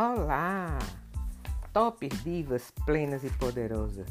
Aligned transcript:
Olá! 0.00 0.78
Top 1.72 2.08
divas 2.22 2.70
plenas 2.86 3.24
e 3.24 3.30
poderosas. 3.30 4.06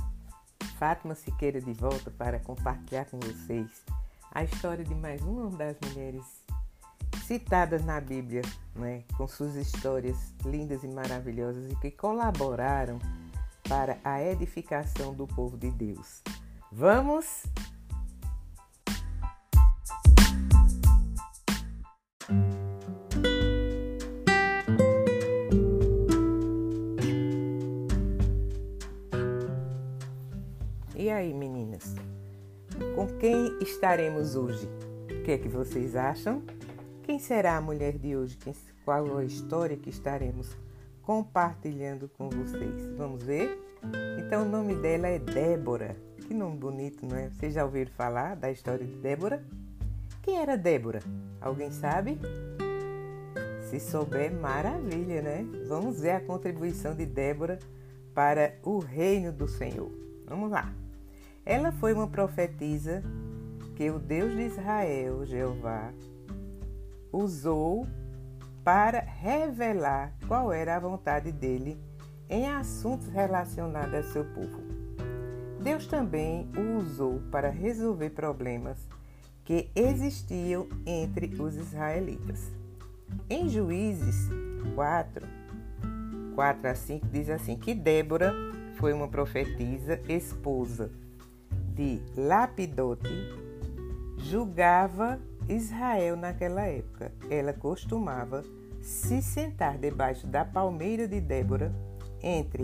Fátima 0.77 1.15
Siqueira 1.15 1.61
de 1.61 1.71
volta 1.71 2.11
para 2.11 2.39
compartilhar 2.39 3.05
com 3.05 3.17
vocês 3.17 3.85
a 4.33 4.43
história 4.43 4.83
de 4.83 4.93
mais 4.93 5.21
uma 5.21 5.49
das 5.51 5.77
mulheres 5.79 6.25
citadas 7.25 7.85
na 7.85 8.01
Bíblia, 8.01 8.41
né, 8.75 9.05
com 9.15 9.29
suas 9.29 9.55
histórias 9.55 10.17
lindas 10.43 10.83
e 10.83 10.89
maravilhosas 10.89 11.71
e 11.71 11.75
que 11.77 11.89
colaboraram 11.89 12.99
para 13.69 13.97
a 14.03 14.21
edificação 14.21 15.13
do 15.13 15.25
povo 15.25 15.57
de 15.57 15.71
Deus. 15.71 16.21
Vamos 16.69 17.43
estaremos 33.77 34.35
hoje? 34.35 34.67
O 35.03 35.21
que 35.21 35.33
é 35.33 35.37
que 35.37 35.47
vocês 35.47 35.95
acham? 35.95 36.41
Quem 37.03 37.19
será 37.19 37.57
a 37.57 37.61
mulher 37.61 37.95
de 37.95 38.17
hoje? 38.17 38.35
Qual 38.83 39.19
a 39.19 39.23
história 39.23 39.77
que 39.77 39.91
estaremos 39.91 40.49
compartilhando 41.03 42.09
com 42.17 42.27
vocês? 42.27 42.87
Vamos 42.97 43.21
ver? 43.21 43.55
Então, 44.17 44.47
o 44.47 44.49
nome 44.49 44.73
dela 44.73 45.07
é 45.07 45.19
Débora. 45.19 45.95
Que 46.27 46.33
nome 46.33 46.57
bonito, 46.57 47.05
não 47.05 47.15
é? 47.15 47.29
Vocês 47.29 47.53
já 47.53 47.63
ouviram 47.63 47.91
falar 47.91 48.35
da 48.35 48.49
história 48.49 48.83
de 48.83 48.95
Débora? 48.95 49.45
Quem 50.23 50.39
era 50.39 50.57
Débora? 50.57 51.01
Alguém 51.39 51.69
sabe? 51.69 52.17
Se 53.69 53.79
souber, 53.79 54.33
maravilha, 54.33 55.21
né? 55.21 55.45
Vamos 55.67 56.01
ver 56.01 56.11
a 56.13 56.19
contribuição 56.19 56.95
de 56.95 57.05
Débora 57.05 57.59
para 58.15 58.55
o 58.63 58.79
reino 58.79 59.31
do 59.31 59.47
Senhor. 59.47 59.91
Vamos 60.25 60.49
lá. 60.49 60.73
Ela 61.45 61.71
foi 61.71 61.93
uma 61.93 62.07
profetisa 62.07 63.03
que 63.77 63.91
o 63.91 63.99
Deus 63.99 64.33
de 64.33 64.41
Israel, 64.41 65.23
Jeová, 65.23 65.93
usou 67.13 67.85
para 68.63 68.99
revelar 68.99 70.11
qual 70.27 70.51
era 70.51 70.75
a 70.75 70.79
vontade 70.79 71.31
dele 71.31 71.77
em 72.27 72.47
assuntos 72.47 73.07
relacionados 73.07 73.93
ao 73.93 74.03
seu 74.03 74.25
povo. 74.33 74.63
Deus 75.61 75.85
também 75.85 76.49
o 76.57 76.79
usou 76.79 77.21
para 77.31 77.51
resolver 77.51 78.09
problemas 78.09 78.79
que 79.45 79.69
existiam 79.75 80.67
entre 80.83 81.39
os 81.39 81.55
israelitas. 81.55 82.51
Em 83.29 83.47
Juízes 83.47 84.27
4, 84.73 85.23
4 86.33 86.67
a 86.67 86.73
5 86.73 87.07
diz 87.09 87.29
assim 87.29 87.55
que 87.55 87.75
Débora 87.75 88.33
foi 88.77 88.91
uma 88.91 89.07
profetisa 89.07 90.01
esposa 90.09 90.91
de 91.75 92.01
Lapidote 92.15 93.46
julgava 94.17 95.19
Israel 95.47 96.15
naquela 96.17 96.63
época. 96.63 97.11
Ela 97.29 97.53
costumava 97.53 98.43
se 98.81 99.21
sentar 99.21 99.77
debaixo 99.77 100.27
da 100.27 100.43
palmeira 100.43 101.07
de 101.07 101.21
Débora 101.21 101.73
entre 102.21 102.63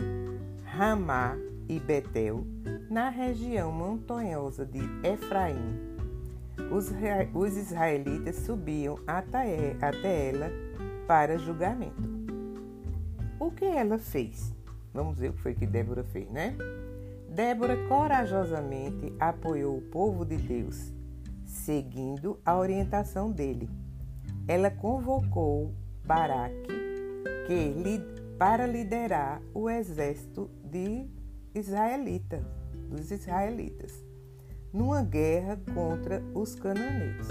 Ramá 0.64 1.36
e 1.68 1.80
Betel, 1.80 2.46
na 2.90 3.09
região 3.09 3.72
montanhosa 3.72 4.66
de 4.66 4.81
Efraim. 5.08 5.94
Os, 6.72 7.58
israelitas 7.58 8.36
subiam 8.38 9.00
até, 9.08 9.76
até 9.81 10.30
ela 10.30 10.52
para 11.08 11.38
julgamento. 11.38 12.14
O 13.40 13.52
que 13.52 13.66
ela 13.66 13.97
fez? 13.97 14.53
Vamos 14.94 15.18
ver 15.18 15.30
o 15.30 15.34
que 15.34 15.41
foi 15.41 15.53
que 15.53 15.66
Débora 15.66 16.03
fez, 16.03 16.30
né? 16.30 16.56
Débora 17.30 17.75
corajosamente 17.88 19.12
apoiou 19.20 19.78
o 19.78 19.81
povo 19.81 20.24
de 20.24 20.38
Deus, 20.38 20.94
seguindo 21.53 22.40
a 22.46 22.58
orientação 22.58 23.31
dele. 23.31 23.69
Ela 24.47 24.69
convocou 24.69 25.74
Baraque 26.06 26.68
que, 27.47 28.02
para 28.38 28.68
liderar 28.68 29.41
o 29.53 29.69
exército 29.69 30.50
de 30.66 31.08
israelita, 31.56 32.44
dos 32.90 33.12
israelitas, 33.12 34.03
numa 34.74 35.03
guerra 35.03 35.59
contra 35.74 36.22
os 36.34 36.56
cananeus. 36.56 37.28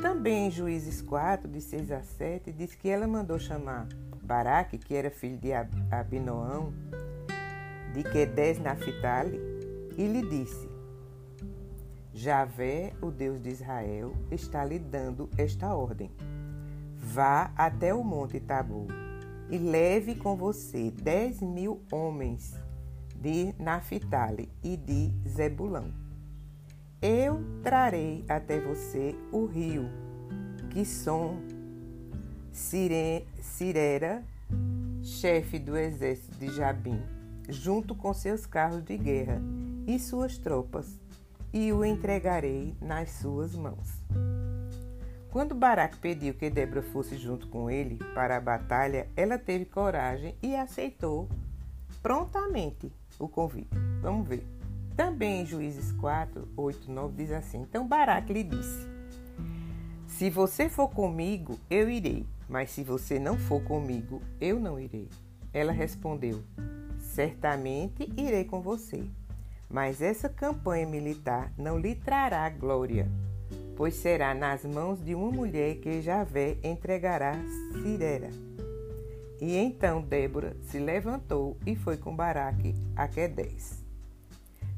Também 0.00 0.46
em 0.46 0.50
Juízes 0.50 1.02
4, 1.02 1.48
de 1.48 1.60
6 1.60 1.90
a 1.90 2.02
7, 2.02 2.52
diz 2.52 2.74
que 2.74 2.88
ela 2.88 3.06
mandou 3.06 3.38
chamar 3.38 3.88
Baraque, 4.22 4.78
que 4.78 4.94
era 4.94 5.10
filho 5.10 5.38
de 5.38 5.52
Abinoão, 5.90 6.72
de 7.92 8.02
Quedes 8.02 8.58
Naphtali 8.60 9.40
e 9.96 10.06
lhe 10.06 10.22
disse: 10.28 10.75
Javé, 12.16 12.94
o 13.02 13.10
Deus 13.10 13.42
de 13.42 13.50
Israel, 13.50 14.14
está 14.30 14.64
lhe 14.64 14.78
dando 14.78 15.28
esta 15.36 15.74
ordem: 15.74 16.10
Vá 16.96 17.52
até 17.54 17.92
o 17.92 18.02
monte 18.02 18.40
Tabu 18.40 18.86
e 19.50 19.58
leve 19.58 20.14
com 20.14 20.34
você 20.34 20.90
dez 20.90 21.42
mil 21.42 21.82
homens 21.92 22.54
de 23.14 23.54
Naphtali 23.58 24.50
e 24.64 24.78
de 24.78 25.12
Zebulão. 25.28 25.92
Eu 27.02 27.44
trarei 27.62 28.24
até 28.26 28.58
você 28.60 29.14
o 29.30 29.44
rio, 29.44 29.84
que 30.70 30.86
são 30.86 31.36
Sirera, 32.50 34.24
chefe 35.02 35.58
do 35.58 35.76
exército 35.76 36.38
de 36.38 36.48
Jabim, 36.48 36.98
junto 37.46 37.94
com 37.94 38.14
seus 38.14 38.46
carros 38.46 38.82
de 38.82 38.96
guerra 38.96 39.38
e 39.86 39.98
suas 39.98 40.38
tropas, 40.38 40.98
e 41.56 41.72
o 41.72 41.82
entregarei 41.82 42.76
nas 42.82 43.12
suas 43.12 43.56
mãos. 43.56 43.88
Quando 45.30 45.54
Baraque 45.54 45.96
pediu 45.96 46.34
que 46.34 46.50
Débora 46.50 46.82
fosse 46.82 47.16
junto 47.16 47.48
com 47.48 47.70
ele 47.70 47.98
para 48.14 48.36
a 48.36 48.40
batalha, 48.40 49.08
ela 49.16 49.38
teve 49.38 49.64
coragem 49.64 50.36
e 50.42 50.54
aceitou 50.54 51.30
prontamente 52.02 52.92
o 53.18 53.26
convite. 53.26 53.74
Vamos 54.02 54.28
ver. 54.28 54.46
Também 54.94 55.40
em 55.40 55.46
Juízes 55.46 55.92
4, 55.92 56.46
8, 56.54 56.92
9 56.92 57.16
diz 57.16 57.32
assim: 57.32 57.62
Então 57.62 57.88
Baraque 57.88 58.34
lhe 58.34 58.44
disse: 58.44 58.86
Se 60.06 60.28
você 60.28 60.68
for 60.68 60.90
comigo, 60.90 61.58
eu 61.70 61.88
irei, 61.88 62.26
mas 62.50 62.70
se 62.70 62.82
você 62.82 63.18
não 63.18 63.38
for 63.38 63.62
comigo, 63.62 64.20
eu 64.38 64.60
não 64.60 64.78
irei. 64.78 65.08
Ela 65.54 65.72
respondeu: 65.72 66.44
Certamente 66.98 68.12
irei 68.14 68.44
com 68.44 68.60
você, 68.60 69.08
mas 69.68 70.00
essa 70.00 70.28
campanha 70.28 70.86
militar 70.86 71.52
não 71.56 71.78
lhe 71.78 71.94
trará 71.94 72.48
glória, 72.48 73.08
pois 73.76 73.94
será 73.94 74.34
nas 74.34 74.64
mãos 74.64 75.04
de 75.04 75.14
uma 75.14 75.30
mulher 75.30 75.76
que 75.76 76.00
Javé 76.00 76.56
entregará 76.62 77.34
Sirera. 77.72 78.30
E 79.40 79.56
então 79.56 80.00
Débora 80.00 80.56
se 80.62 80.78
levantou 80.78 81.56
e 81.66 81.76
foi 81.76 81.96
com 81.96 82.14
Baraque 82.14 82.74
a 82.94 83.06
Quedés. 83.06 83.84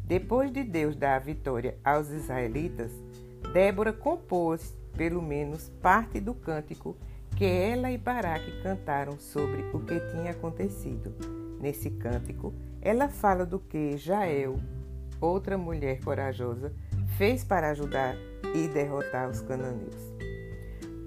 Depois 0.04 0.52
de 0.52 0.64
Deus 0.64 0.96
dar 0.96 1.16
a 1.16 1.20
vitória 1.20 1.76
aos 1.84 2.08
israelitas, 2.10 2.90
Débora 3.52 3.92
compôs 3.92 4.74
pelo 4.96 5.22
menos 5.22 5.68
parte 5.80 6.18
do 6.18 6.34
cântico 6.34 6.96
que 7.36 7.44
ela 7.44 7.90
e 7.92 7.98
Baraque 7.98 8.62
cantaram 8.62 9.18
sobre 9.18 9.62
o 9.72 9.78
que 9.80 10.00
tinha 10.10 10.32
acontecido 10.32 11.14
Nesse 11.60 11.90
cântico, 11.90 12.54
ela 12.80 13.08
fala 13.08 13.44
do 13.44 13.58
que 13.58 13.96
Jael, 13.96 14.58
outra 15.20 15.58
mulher 15.58 16.00
corajosa, 16.00 16.72
fez 17.16 17.44
para 17.44 17.70
ajudar 17.70 18.14
e 18.54 18.68
derrotar 18.68 19.28
os 19.28 19.40
cananeus. 19.40 20.12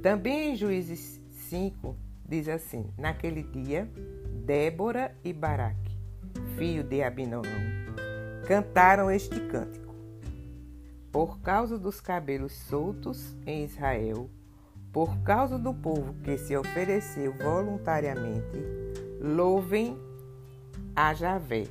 Também 0.01 0.51
em 0.51 0.55
Juízes 0.55 1.21
5 1.49 1.95
diz 2.27 2.47
assim: 2.47 2.91
Naquele 2.97 3.43
dia, 3.43 3.89
Débora 4.45 5.15
e 5.23 5.31
Baraque, 5.31 5.97
filho 6.57 6.83
de 6.83 7.03
Abinoão, 7.03 7.43
cantaram 8.47 9.11
este 9.11 9.39
cântico. 9.47 9.95
Por 11.11 11.39
causa 11.41 11.77
dos 11.77 11.99
cabelos 11.99 12.53
soltos 12.53 13.35
em 13.45 13.65
Israel, 13.65 14.29
por 14.91 15.17
causa 15.23 15.57
do 15.57 15.73
povo 15.73 16.13
que 16.23 16.37
se 16.37 16.55
ofereceu 16.55 17.33
voluntariamente, 17.37 18.57
louvem 19.21 19.97
a 20.95 21.13
Javé. 21.13 21.67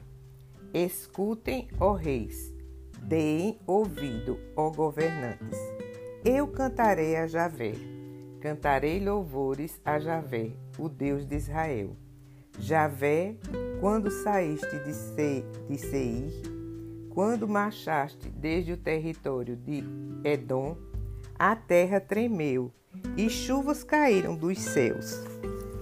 Escutem, 0.73 1.67
ó 1.81 1.93
reis, 1.93 2.55
deem 3.03 3.59
ouvido, 3.67 4.39
ó 4.55 4.71
governantes. 4.71 5.59
Eu 6.25 6.47
cantarei 6.47 7.17
a 7.17 7.27
Javé, 7.27 7.73
cantarei 8.41 9.05
louvores 9.05 9.81
a 9.85 9.99
Javé, 9.99 10.53
o 10.79 10.89
Deus 10.89 11.27
de 11.27 11.35
Israel. 11.35 11.97
Javé, 12.59 13.37
quando 13.81 14.11
saíste 14.11 14.79
de, 14.85 14.95
Se, 14.95 15.45
de 15.69 15.79
Seir, 15.79 16.33
quando 17.11 17.49
marchaste 17.49 18.29
desde 18.29 18.73
o 18.73 18.77
território 18.77 19.57
de 19.57 19.83
Edom, 20.23 20.77
a 21.39 21.57
terra 21.57 21.99
tremeu 22.01 22.71
e 23.17 23.29
chuvas 23.29 23.83
caíram 23.83 24.37
dos 24.37 24.59
céus. 24.59 25.21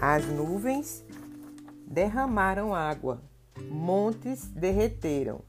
As 0.01 0.25
nuvens 0.27 1.05
derramaram 1.87 2.75
água, 2.75 3.23
montes 3.71 4.49
derreteram 4.49 5.41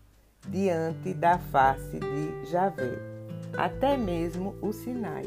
diante 0.47 1.13
da 1.13 1.37
face 1.37 1.99
de 1.99 2.45
Javé, 2.49 2.97
até 3.57 3.97
mesmo 3.97 4.55
o 4.61 4.71
Sinai, 4.71 5.25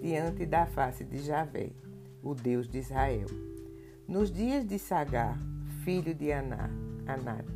diante 0.00 0.46
da 0.46 0.66
face 0.66 1.04
de 1.04 1.18
Javé, 1.18 1.70
o 2.22 2.34
Deus 2.34 2.68
de 2.68 2.78
Israel. 2.78 3.26
Nos 4.06 4.30
dias 4.30 4.66
de 4.66 4.78
Sagar, 4.78 5.38
filho 5.82 6.14
de 6.14 6.30
Anate, 6.32 7.48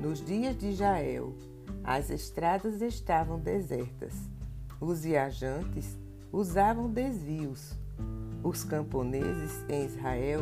nos 0.00 0.24
dias 0.24 0.56
de 0.56 0.72
Jael, 0.72 1.34
as 1.82 2.10
estradas 2.10 2.82
estavam 2.82 3.38
desertas. 3.38 4.14
Os 4.80 5.04
viajantes 5.04 5.96
usavam 6.32 6.90
desvios. 6.90 7.74
Os 8.42 8.62
camponeses 8.62 9.64
em 9.68 9.84
Israel 9.84 10.40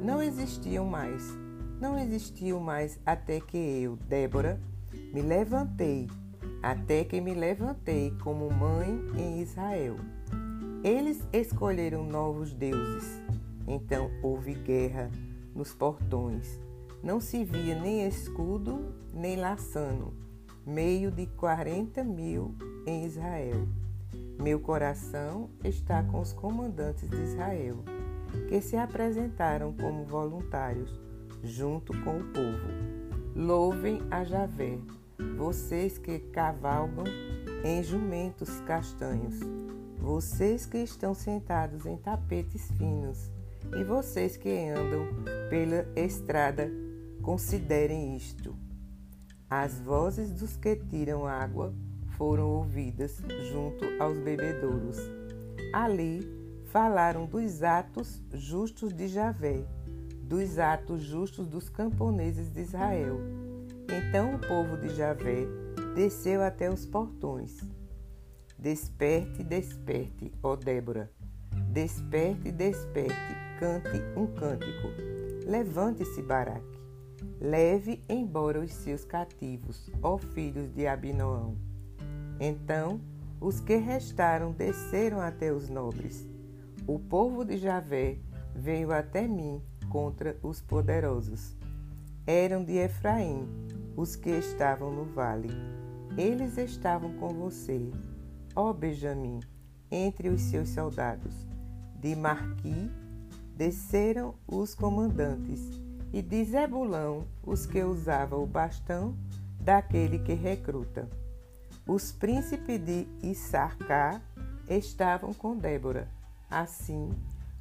não 0.00 0.22
existiam 0.22 0.84
mais. 0.86 1.45
Não 1.80 1.98
existiam 1.98 2.58
mais 2.58 2.98
até 3.04 3.38
que 3.38 3.58
eu, 3.58 3.96
Débora, 4.08 4.58
me 5.12 5.20
levantei, 5.20 6.08
até 6.62 7.04
que 7.04 7.20
me 7.20 7.34
levantei 7.34 8.12
como 8.22 8.50
mãe 8.50 8.88
em 9.16 9.40
Israel. 9.42 9.96
Eles 10.82 11.26
escolheram 11.32 12.04
novos 12.04 12.52
deuses. 12.52 13.20
Então 13.66 14.10
houve 14.22 14.54
guerra 14.54 15.10
nos 15.54 15.74
portões. 15.74 16.58
Não 17.02 17.20
se 17.20 17.44
via 17.44 17.78
nem 17.78 18.06
escudo, 18.06 18.94
nem 19.12 19.36
laçano, 19.36 20.14
meio 20.64 21.10
de 21.10 21.26
quarenta 21.26 22.02
mil 22.02 22.54
em 22.86 23.04
Israel. 23.04 23.68
Meu 24.40 24.60
coração 24.60 25.50
está 25.64 26.02
com 26.02 26.20
os 26.20 26.32
comandantes 26.32 27.08
de 27.08 27.16
Israel, 27.16 27.76
que 28.48 28.60
se 28.60 28.76
apresentaram 28.76 29.72
como 29.72 30.04
voluntários, 30.04 31.00
junto 31.46 31.92
com 32.02 32.18
o 32.18 32.24
povo. 32.24 32.68
Louvem 33.34 34.00
a 34.10 34.24
Javé, 34.24 34.78
vocês 35.36 35.96
que 35.98 36.18
cavalgam 36.18 37.04
em 37.64 37.82
jumentos 37.82 38.60
castanhos, 38.60 39.38
vocês 39.98 40.66
que 40.66 40.78
estão 40.78 41.14
sentados 41.14 41.86
em 41.86 41.96
tapetes 41.96 42.70
finos, 42.72 43.30
e 43.74 43.84
vocês 43.84 44.36
que 44.36 44.68
andam 44.68 45.06
pela 45.48 45.86
estrada, 45.96 46.70
considerem 47.22 48.16
isto. 48.16 48.54
As 49.48 49.80
vozes 49.80 50.32
dos 50.32 50.56
que 50.56 50.76
tiram 50.76 51.26
água 51.26 51.72
foram 52.16 52.48
ouvidas 52.48 53.18
junto 53.50 53.84
aos 54.00 54.18
bebedouros. 54.18 54.98
Ali 55.72 56.20
falaram 56.66 57.26
dos 57.26 57.62
atos 57.62 58.22
justos 58.32 58.92
de 58.92 59.08
Javé, 59.08 59.64
dos 60.26 60.58
atos 60.58 61.02
justos 61.02 61.46
dos 61.46 61.68
camponeses 61.68 62.50
de 62.50 62.60
Israel. 62.60 63.20
Então 63.88 64.34
o 64.34 64.38
povo 64.40 64.76
de 64.76 64.88
Javé 64.94 65.46
desceu 65.94 66.42
até 66.42 66.68
os 66.68 66.84
portões. 66.84 67.60
Desperte, 68.58 69.44
desperte, 69.44 70.32
ó 70.42 70.56
Débora. 70.56 71.12
Desperte, 71.70 72.50
desperte, 72.50 73.14
cante 73.60 74.02
um 74.16 74.26
cântico. 74.26 74.88
Levante-se, 75.46 76.22
Baraque. 76.22 76.76
Leve 77.40 78.02
embora 78.08 78.60
os 78.60 78.72
seus 78.72 79.04
cativos, 79.04 79.90
ó 80.02 80.18
filhos 80.18 80.72
de 80.72 80.86
Abinoão. 80.86 81.56
Então 82.40 83.00
os 83.40 83.60
que 83.60 83.76
restaram 83.76 84.52
desceram 84.52 85.20
até 85.20 85.52
os 85.52 85.68
nobres. 85.68 86.26
O 86.86 86.98
povo 86.98 87.44
de 87.44 87.58
Javé 87.58 88.18
veio 88.54 88.90
até 88.90 89.28
mim 89.28 89.62
contra 89.96 90.36
os 90.42 90.60
poderosos. 90.60 91.56
Eram 92.26 92.62
de 92.62 92.74
Efraim 92.74 93.48
os 93.96 94.14
que 94.14 94.28
estavam 94.28 94.92
no 94.92 95.06
vale. 95.06 95.48
Eles 96.18 96.58
estavam 96.58 97.14
com 97.14 97.30
você, 97.30 97.90
ó 98.54 98.74
Benjamim, 98.74 99.40
entre 99.90 100.28
os 100.28 100.42
seus 100.42 100.68
soldados. 100.68 101.34
De 101.98 102.14
Marqui 102.14 102.90
desceram 103.56 104.34
os 104.46 104.74
comandantes, 104.74 105.62
e 106.12 106.20
de 106.20 106.44
Zebulão 106.44 107.26
os 107.42 107.64
que 107.64 107.82
usavam 107.82 108.42
o 108.42 108.46
bastão 108.46 109.16
daquele 109.58 110.18
que 110.18 110.34
recruta. 110.34 111.08
Os 111.88 112.12
príncipes 112.12 112.84
de 112.84 113.08
Issarcá 113.22 114.20
estavam 114.68 115.32
com 115.32 115.56
Débora, 115.56 116.06
assim 116.50 117.08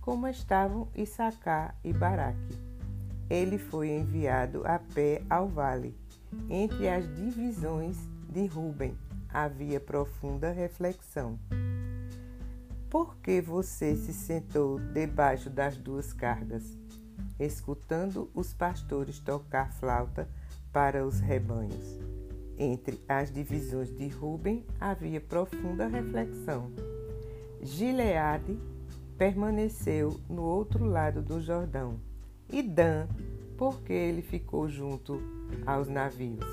como 0.05 0.27
estavam 0.27 0.87
Issacá 0.95 1.73
e 1.83 1.91
Baraque. 1.91 2.55
Ele 3.27 3.57
foi 3.57 3.89
enviado 3.89 4.61
a 4.63 4.77
pé 4.77 5.23
ao 5.27 5.47
vale. 5.47 5.97
Entre 6.47 6.87
as 6.87 7.11
divisões 7.15 7.97
de 8.29 8.45
Ruben 8.45 8.95
havia 9.27 9.79
profunda 9.79 10.51
reflexão. 10.51 11.39
Por 12.87 13.17
que 13.17 13.41
você 13.41 13.95
se 13.95 14.13
sentou 14.13 14.79
debaixo 14.79 15.49
das 15.49 15.75
duas 15.75 16.13
cargas, 16.13 16.77
escutando 17.39 18.29
os 18.35 18.53
pastores 18.53 19.19
tocar 19.19 19.73
flauta 19.73 20.29
para 20.71 21.03
os 21.03 21.19
rebanhos? 21.19 21.99
Entre 22.59 23.03
as 23.09 23.31
divisões 23.31 23.89
de 23.89 24.07
Ruben 24.09 24.63
havia 24.79 25.19
profunda 25.19 25.87
reflexão. 25.87 26.71
Gileade 27.59 28.55
permaneceu 29.17 30.19
no 30.29 30.43
outro 30.43 30.85
lado 30.85 31.21
do 31.21 31.41
Jordão, 31.41 31.99
e 32.49 32.61
Dan, 32.61 33.07
porque 33.57 33.93
ele 33.93 34.21
ficou 34.21 34.67
junto 34.67 35.21
aos 35.65 35.87
navios. 35.87 36.45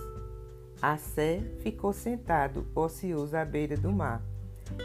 Assé 0.81 1.41
ficou 1.61 1.93
sentado 1.93 2.67
ocioso 2.75 3.37
à 3.37 3.45
beira 3.45 3.77
do 3.77 3.93
mar 3.93 4.23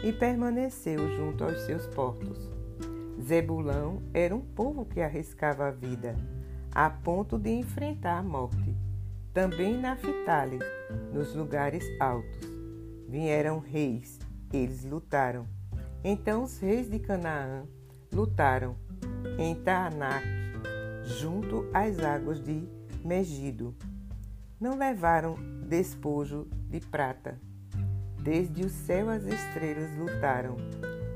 e 0.04 0.12
permaneceu 0.12 0.98
junto 1.16 1.44
aos 1.44 1.58
seus 1.62 1.86
portos. 1.86 2.38
Zebulão 3.20 4.00
era 4.14 4.34
um 4.34 4.40
povo 4.40 4.84
que 4.84 5.00
arriscava 5.00 5.66
a 5.66 5.70
vida, 5.70 6.14
a 6.70 6.88
ponto 6.88 7.38
de 7.38 7.50
enfrentar 7.50 8.18
a 8.18 8.22
morte. 8.22 8.76
Também 9.34 9.76
Naphtali, 9.76 10.58
nos 11.12 11.34
lugares 11.34 11.84
altos. 12.00 12.48
Vieram 13.08 13.58
reis, 13.58 14.18
eles 14.52 14.84
lutaram. 14.84 15.57
Então 16.02 16.44
os 16.44 16.58
reis 16.58 16.88
de 16.88 16.98
Canaã 16.98 17.64
lutaram 18.12 18.76
em 19.38 19.54
Taanac, 19.54 20.26
junto 21.04 21.68
às 21.72 21.98
águas 21.98 22.42
de 22.42 22.68
Megido. 23.04 23.74
Não 24.60 24.76
levaram 24.76 25.36
despojo 25.68 26.48
de 26.68 26.80
prata. 26.80 27.40
Desde 28.20 28.64
o 28.64 28.68
céu 28.68 29.08
as 29.08 29.24
estrelas 29.24 29.96
lutaram, 29.96 30.56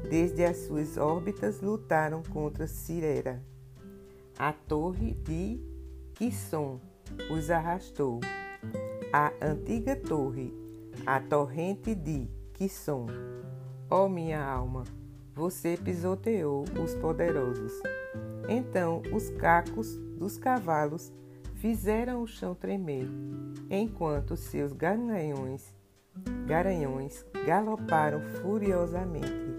desde 0.09 0.45
as 0.45 0.59
suas 0.59 0.97
órbitas 0.97 1.61
lutaram 1.61 2.23
contra 2.23 2.67
Cirera. 2.67 3.43
A 4.39 4.53
torre 4.53 5.15
de 5.15 5.61
Quisson 6.15 6.81
os 7.31 7.51
arrastou. 7.51 8.21
A 9.13 9.33
antiga 9.43 9.97
torre, 9.97 10.55
a 11.05 11.21
torrente 11.21 11.95
de 11.95 12.29
Quisson. 12.55 13.07
Ó 13.95 14.07
oh, 14.07 14.09
minha 14.09 14.43
alma, 14.43 14.85
você 15.35 15.77
pisoteou 15.77 16.65
os 16.83 16.95
poderosos. 16.95 17.75
Então 18.49 19.03
os 19.13 19.29
cacos 19.29 19.99
dos 20.19 20.39
cavalos 20.39 21.13
fizeram 21.57 22.23
o 22.23 22.27
chão 22.27 22.55
tremer, 22.55 23.07
enquanto 23.69 24.35
seus 24.35 24.73
garanhões, 24.73 25.75
garanhões 26.47 27.23
galoparam 27.45 28.23
furiosamente. 28.41 29.55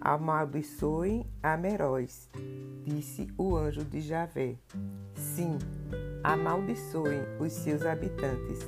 Amaldiçoem 0.00 1.26
a 1.42 1.56
Meróis, 1.56 2.30
disse 2.84 3.26
o 3.36 3.56
anjo 3.56 3.82
de 3.82 4.00
Javé. 4.00 4.54
Sim, 5.16 5.58
amaldiçoem 6.22 7.22
os 7.40 7.52
seus 7.52 7.84
habitantes, 7.84 8.60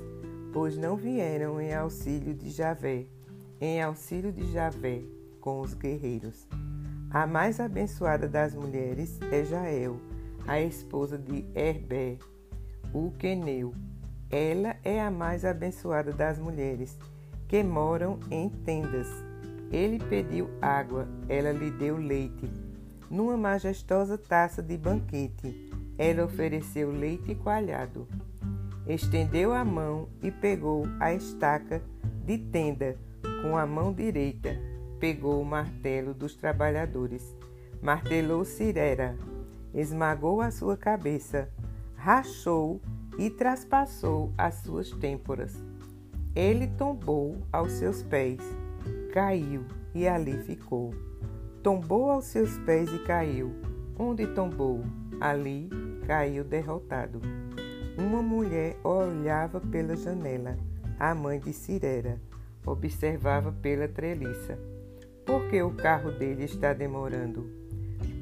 pois 0.52 0.76
não 0.76 0.97
vieram 0.97 1.61
em 1.61 1.73
auxílio 1.73 2.35
de 2.35 2.50
Javé, 2.50 3.07
em 3.61 3.83
auxílio 3.83 4.33
de 4.33 4.53
Javé 4.53 5.03
com 5.41 5.61
os 5.61 5.75
guerreiros. 5.75 6.47
A 7.11 7.27
mais 7.27 7.59
abençoada 7.59 8.29
das 8.29 8.55
mulheres 8.55 9.19
é 9.33 9.45
Jael, 9.45 9.97
a 10.47 10.61
esposa 10.61 11.17
de 11.17 11.45
Herbé, 11.55 12.19
o 12.93 13.11
queneu. 13.12 13.75
Ela 14.31 14.77
é 14.85 15.00
a 15.00 15.11
mais 15.11 15.45
abençoada 15.45 16.12
das 16.12 16.38
mulheres, 16.38 16.99
que 17.49 17.62
moram 17.62 18.21
em 18.31 18.50
tendas. 18.50 19.09
Ele 19.73 19.99
pediu 19.99 20.50
água, 20.61 21.09
ela 21.29 21.50
lhe 21.50 21.71
deu 21.71 21.97
leite. 21.97 22.50
Numa 23.11 23.38
majestosa 23.38 24.19
taça 24.19 24.62
de 24.62 24.77
banquete, 24.77 25.71
ela 25.97 26.25
ofereceu 26.25 26.91
leite 26.91 27.35
coalhado. 27.35 28.07
Estendeu 28.87 29.55
a 29.55 29.65
mão 29.65 30.09
e 30.23 30.31
pegou 30.31 30.87
a 31.00 31.15
estaca 31.15 31.83
de 32.25 32.37
tenda 32.37 32.97
com 33.42 33.57
a 33.57 33.66
mão 33.66 33.92
direita. 33.92 34.59
Pegou 34.99 35.40
o 35.40 35.45
martelo 35.45 36.12
dos 36.12 36.35
trabalhadores. 36.35 37.37
Martelou 37.80 38.45
Cirera. 38.45 39.16
Esmagou 39.75 40.40
a 40.40 40.50
sua 40.50 40.76
cabeça. 40.76 41.49
rachou 41.95 42.80
e 43.18 43.28
traspassou 43.30 44.33
as 44.38 44.54
suas 44.57 44.90
têmporas. 44.90 45.57
Ele 46.35 46.68
tombou 46.68 47.37
aos 47.52 47.73
seus 47.73 48.02
pés, 48.02 48.38
caiu 49.12 49.64
e 49.92 50.07
ali 50.07 50.38
ficou. 50.45 50.95
Tombou 51.62 52.11
aos 52.11 52.26
seus 52.26 52.57
pés 52.59 52.92
e 52.92 52.99
caiu. 53.00 53.52
Onde 53.99 54.26
tombou? 54.28 54.85
Ali 55.21 55.68
caiu 56.07 56.45
derrotado. 56.45 57.21
Uma 57.99 58.23
mulher 58.23 58.76
olhava 58.85 59.61
pela 59.61 59.97
janela. 59.97 60.57
A 61.00 61.14
mãe 61.14 61.40
de 61.40 61.52
Cirera 61.52 62.21
observava 62.67 63.53
pela 63.53 63.88
treliça. 63.88 64.59
Por 65.25 65.49
que 65.49 65.62
o 65.62 65.71
carro 65.71 66.11
dele 66.11 66.45
está 66.45 66.73
demorando? 66.73 67.50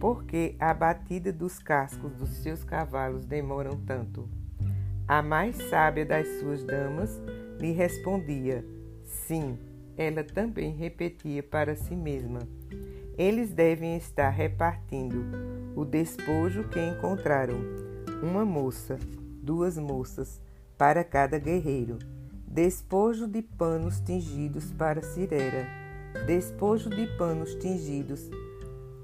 Porque 0.00 0.56
a 0.58 0.74
batida 0.74 1.32
dos 1.32 1.58
cascos 1.58 2.12
dos 2.14 2.30
seus 2.42 2.64
cavalos 2.64 3.24
demoram 3.24 3.76
tanto. 3.76 4.28
A 5.08 5.22
mais 5.22 5.56
sábia 5.70 6.04
das 6.04 6.26
suas 6.40 6.64
damas 6.64 7.20
lhe 7.60 7.70
respondia: 7.70 8.64
Sim, 9.04 9.56
ela 9.96 10.24
também 10.24 10.74
repetia 10.74 11.42
para 11.42 11.76
si 11.76 11.94
mesma: 11.94 12.40
Eles 13.16 13.50
devem 13.50 13.96
estar 13.96 14.30
repartindo 14.30 15.24
o 15.76 15.84
despojo 15.84 16.64
que 16.68 16.80
encontraram. 16.80 17.58
Uma 18.22 18.44
moça, 18.44 18.98
duas 19.42 19.78
moças 19.78 20.40
para 20.76 21.04
cada 21.04 21.38
guerreiro. 21.38 21.98
Despojo 22.46 23.26
de 23.26 23.42
panos 23.42 24.00
tingidos 24.00 24.72
para 24.72 25.02
Cirera. 25.02 25.66
Despojo 26.26 26.88
de 26.88 27.06
panos 27.18 27.54
tingidos. 27.56 28.30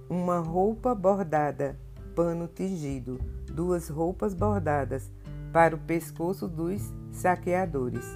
Uma 0.08 0.38
roupa 0.38 0.94
bordada, 0.94 1.78
pano 2.14 2.48
tingido. 2.48 3.18
Duas 3.52 3.88
roupas 3.88 4.32
bordadas 4.32 5.10
para 5.52 5.76
o 5.76 5.78
pescoço 5.78 6.48
dos 6.48 6.80
saqueadores. 7.10 8.06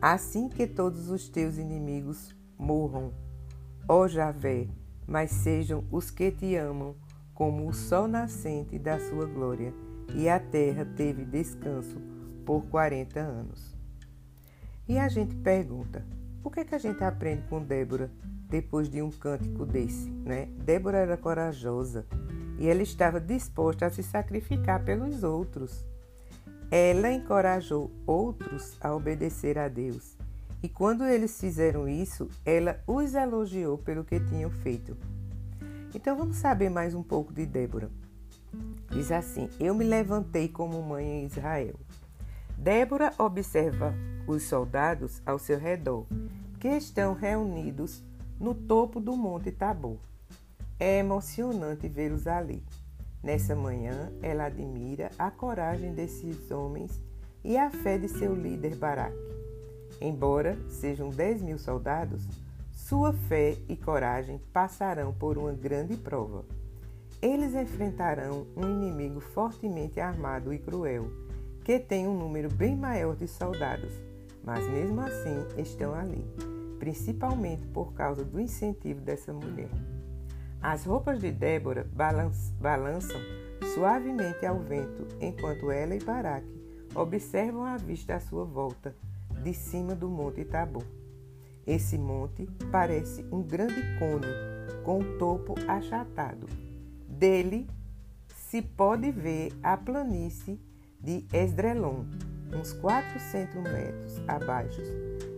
Assim 0.00 0.48
que 0.48 0.66
todos 0.66 1.10
os 1.10 1.28
teus 1.28 1.58
inimigos 1.58 2.36
morram, 2.56 3.12
ó 3.88 4.06
Javé, 4.06 4.68
mas 5.06 5.30
sejam 5.30 5.84
os 5.90 6.10
que 6.10 6.30
te 6.30 6.54
amam 6.54 6.94
como 7.34 7.66
o 7.66 7.72
sol 7.72 8.06
nascente 8.06 8.78
da 8.78 9.00
sua 9.00 9.26
glória 9.26 9.74
e 10.14 10.28
a 10.28 10.38
terra 10.38 10.84
teve 10.84 11.24
descanso 11.24 12.00
por 12.44 12.62
40 12.66 13.18
anos. 13.18 13.75
E 14.88 14.98
a 14.98 15.08
gente 15.08 15.34
pergunta: 15.36 16.04
o 16.44 16.50
que 16.50 16.60
é 16.60 16.64
que 16.64 16.74
a 16.74 16.78
gente 16.78 17.02
aprende 17.02 17.42
com 17.48 17.62
Débora 17.62 18.10
depois 18.48 18.88
de 18.88 19.02
um 19.02 19.10
cântico 19.10 19.66
desse? 19.66 20.08
Né? 20.08 20.46
Débora 20.64 20.98
era 20.98 21.16
corajosa 21.16 22.06
e 22.58 22.68
ela 22.68 22.82
estava 22.82 23.20
disposta 23.20 23.86
a 23.86 23.90
se 23.90 24.02
sacrificar 24.02 24.84
pelos 24.84 25.22
outros. 25.22 25.84
Ela 26.70 27.12
encorajou 27.12 27.90
outros 28.06 28.76
a 28.80 28.94
obedecer 28.94 29.58
a 29.58 29.68
Deus. 29.68 30.16
E 30.62 30.68
quando 30.68 31.04
eles 31.04 31.38
fizeram 31.38 31.88
isso, 31.88 32.28
ela 32.44 32.80
os 32.86 33.14
elogiou 33.14 33.78
pelo 33.78 34.04
que 34.04 34.18
tinham 34.18 34.50
feito. 34.50 34.96
Então 35.94 36.16
vamos 36.16 36.36
saber 36.36 36.70
mais 36.70 36.94
um 36.94 37.02
pouco 37.02 37.32
de 37.32 37.46
Débora. 37.46 37.90
Diz 38.90 39.10
assim: 39.10 39.48
Eu 39.60 39.74
me 39.74 39.84
levantei 39.84 40.48
como 40.48 40.82
mãe 40.82 41.22
em 41.22 41.26
Israel. 41.26 41.74
Débora 42.56 43.12
observa 43.18 43.94
os 44.26 44.44
soldados 44.44 45.22
ao 45.24 45.38
seu 45.38 45.58
redor, 45.58 46.06
que 46.58 46.68
estão 46.68 47.14
reunidos 47.14 48.02
no 48.40 48.54
topo 48.54 48.98
do 48.98 49.16
Monte 49.16 49.52
Tabor. 49.52 49.98
É 50.80 50.98
emocionante 50.98 51.86
vê-los 51.88 52.26
ali. 52.26 52.64
Nessa 53.22 53.54
manhã, 53.54 54.10
ela 54.22 54.46
admira 54.46 55.10
a 55.18 55.30
coragem 55.30 55.92
desses 55.92 56.50
homens 56.50 57.00
e 57.44 57.56
a 57.56 57.70
fé 57.70 57.98
de 57.98 58.08
seu 58.08 58.34
líder 58.34 58.76
Baraque. 58.76 59.16
Embora 60.00 60.58
sejam 60.68 61.10
10 61.10 61.42
mil 61.42 61.58
soldados, 61.58 62.26
sua 62.72 63.12
fé 63.12 63.56
e 63.68 63.76
coragem 63.76 64.40
passarão 64.52 65.12
por 65.12 65.38
uma 65.38 65.52
grande 65.52 65.96
prova. 65.96 66.44
Eles 67.20 67.54
enfrentarão 67.54 68.46
um 68.56 68.62
inimigo 68.62 69.20
fortemente 69.20 69.98
armado 69.98 70.52
e 70.52 70.58
cruel, 70.58 71.10
que 71.66 71.80
tem 71.80 72.06
um 72.06 72.16
número 72.16 72.48
bem 72.48 72.76
maior 72.76 73.16
de 73.16 73.26
soldados, 73.26 73.92
mas 74.44 74.64
mesmo 74.70 75.00
assim 75.00 75.60
estão 75.60 75.92
ali, 75.96 76.24
principalmente 76.78 77.66
por 77.66 77.92
causa 77.92 78.24
do 78.24 78.40
incentivo 78.40 79.00
dessa 79.00 79.32
mulher. 79.32 79.68
As 80.62 80.84
roupas 80.84 81.18
de 81.18 81.32
Débora 81.32 81.84
balançam 82.60 83.20
suavemente 83.74 84.46
ao 84.46 84.60
vento, 84.60 85.08
enquanto 85.20 85.68
ela 85.72 85.96
e 85.96 85.98
Baraque 85.98 86.46
observam 86.94 87.64
a 87.64 87.76
vista 87.76 88.14
à 88.14 88.20
sua 88.20 88.44
volta, 88.44 88.94
de 89.42 89.52
cima 89.52 89.92
do 89.92 90.08
Monte 90.08 90.44
Tabor. 90.44 90.84
Esse 91.66 91.98
monte 91.98 92.48
parece 92.70 93.26
um 93.32 93.42
grande 93.42 93.82
cone 93.98 94.28
com 94.84 95.00
o 95.00 95.18
topo 95.18 95.56
achatado 95.66 96.46
dele 97.08 97.68
se 98.28 98.62
pode 98.62 99.10
ver 99.10 99.52
a 99.64 99.76
planície 99.76 100.60
de 101.06 101.24
Esdrelon, 101.32 102.04
uns 102.52 102.72
400 102.72 103.62
metros 103.62 104.20
abaixo, 104.26 104.82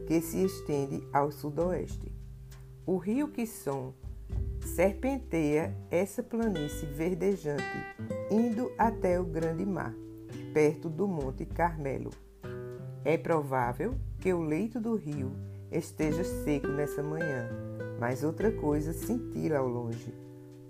que 0.07 0.19
se 0.23 0.43
estende 0.43 1.07
ao 1.13 1.31
sudoeste. 1.31 2.11
O 2.87 2.97
rio 2.97 3.29
Quisson 3.29 3.93
serpenteia 4.65 5.77
essa 5.91 6.23
planície 6.23 6.87
verdejante, 6.87 7.63
indo 8.31 8.73
até 8.79 9.21
o 9.21 9.25
grande 9.25 9.67
mar, 9.67 9.95
perto 10.55 10.89
do 10.89 11.07
Monte 11.07 11.45
Carmelo. 11.45 12.11
É 13.05 13.19
provável 13.19 13.95
que 14.19 14.33
o 14.33 14.41
leito 14.41 14.81
do 14.81 14.97
rio 14.97 15.33
esteja 15.71 16.25
seco 16.25 16.69
nessa 16.69 17.03
manhã, 17.03 17.47
mas 18.01 18.25
outra 18.25 18.51
coisa 18.51 18.95
cintila 18.95 19.59
ao 19.59 19.69
longe 19.69 20.15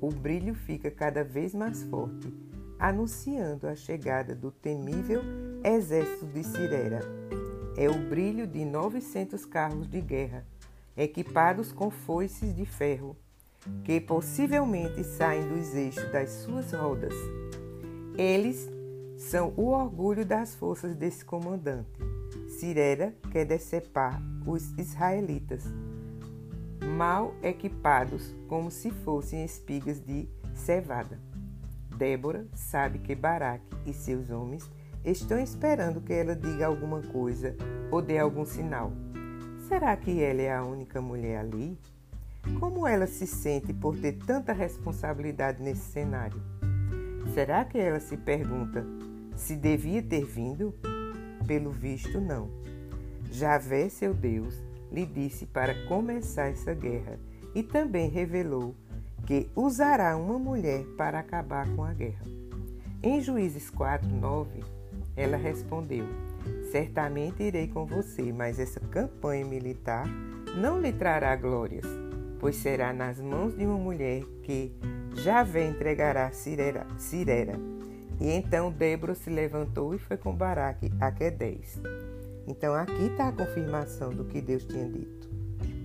o 0.01 0.11
brilho 0.11 0.55
fica 0.55 0.91
cada 0.91 1.25
vez 1.25 1.55
mais 1.55 1.83
forte, 1.85 2.33
anunciando 2.79 3.67
a 3.67 3.75
chegada 3.75 4.35
do 4.35 4.51
temível 4.51 5.23
exército 5.65 6.27
de 6.27 6.45
Cirera. 6.45 7.01
É 7.77 7.89
o 7.89 7.99
brilho 8.09 8.47
de 8.47 8.65
900 8.65 9.45
carros 9.45 9.89
de 9.89 10.01
guerra, 10.01 10.45
equipados 10.97 11.73
com 11.73 11.91
foices 11.91 12.55
de 12.55 12.65
ferro, 12.65 13.17
que 13.85 14.01
possivelmente 14.01 15.03
saem 15.05 15.49
dos 15.49 15.75
eixos 15.75 16.11
das 16.11 16.31
suas 16.31 16.73
rodas. 16.73 17.15
Eles 18.17 18.69
são 19.17 19.53
o 19.57 19.69
orgulho 19.69 20.25
das 20.25 20.55
forças 20.55 20.95
desse 20.95 21.25
comandante. 21.25 21.91
Cirera 22.49 23.15
quer 23.31 23.45
decepar 23.45 24.21
os 24.47 24.73
israelitas 24.79 25.65
mal 26.97 27.35
equipados 27.43 28.35
como 28.49 28.71
se 28.71 28.91
fossem 28.91 29.45
espigas 29.45 30.01
de 30.01 30.29
cevada. 30.55 31.28
Débora 31.99 32.47
sabe 32.55 33.01
que 33.01 33.15
Baraque 33.15 33.67
e 33.85 33.93
seus 33.93 34.31
homens 34.31 34.71
estão 35.05 35.39
esperando 35.39 36.01
que 36.01 36.13
ela 36.13 36.37
diga 36.37 36.67
alguma 36.67 37.03
coisa 37.03 37.57
ou 37.91 38.01
dê 38.01 38.19
algum 38.19 38.45
sinal. 38.45 38.93
Será 39.67 39.97
que 39.97 40.23
ela 40.23 40.41
é 40.41 40.55
a 40.55 40.65
única 40.65 41.03
mulher 41.03 41.41
ali? 41.41 41.77
Como 42.61 42.87
ela 42.87 43.07
se 43.07 43.27
sente 43.27 43.73
por 43.73 43.97
ter 43.99 44.13
tanta 44.13 44.53
responsabilidade 44.53 45.61
nesse 45.61 45.91
cenário? 45.91 46.41
Será 47.35 47.65
que 47.65 47.77
ela 47.77 47.99
se 47.99 48.17
pergunta 48.17 48.87
se 49.37 49.57
devia 49.57 50.01
ter 50.01 50.25
vindo? 50.25 50.73
Pelo 51.47 51.71
visto, 51.71 52.21
não. 52.21 52.49
Javé, 53.31 53.89
seu 53.89 54.15
Deus, 54.15 54.55
lhe 54.91 55.05
disse 55.05 55.47
para 55.47 55.87
começar 55.87 56.49
essa 56.49 56.73
guerra 56.75 57.19
e 57.55 57.63
também 57.63 58.09
revelou 58.09 58.75
que 59.27 59.49
usará 59.55 60.17
uma 60.17 60.39
mulher 60.39 60.85
para 60.97 61.19
acabar 61.19 61.69
com 61.75 61.85
a 61.85 61.93
guerra. 61.93 62.27
Em 63.03 63.21
Juízes 63.21 63.71
4, 63.71 64.09
9, 64.09 64.65
ela 65.17 65.37
respondeu: 65.37 66.07
Certamente 66.71 67.43
irei 67.43 67.69
com 67.69 67.87
você, 67.87 68.33
mas 68.33 68.59
essa 68.59 68.81
campanha 68.81 69.45
militar 69.45 70.07
não 70.57 70.81
lhe 70.81 70.93
trará 70.93 71.35
glórias, 71.37 71.87
pois 72.41 72.57
será 72.57 72.93
nas 72.93 73.21
mãos 73.21 73.57
de 73.57 73.65
uma 73.65 73.79
mulher 73.79 74.25
que 74.43 74.73
Javé 75.15 75.69
entregará 75.69 76.31
Cirera. 76.33 76.87
Cirera. 76.97 77.55
E 78.21 78.31
então 78.31 78.71
Débora 78.71 79.15
se 79.15 79.31
levantou 79.31 79.95
e 79.95 79.99
foi 79.99 80.17
com 80.17 80.35
Baraque 80.35 80.91
a 81.01 81.11
Quedés. 81.13 81.81
Então 82.47 82.75
aqui 82.75 83.07
está 83.07 83.29
a 83.29 83.33
confirmação 83.33 84.11
do 84.11 84.25
que 84.25 84.41
Deus 84.41 84.65
tinha 84.65 84.89
dito, 84.89 85.29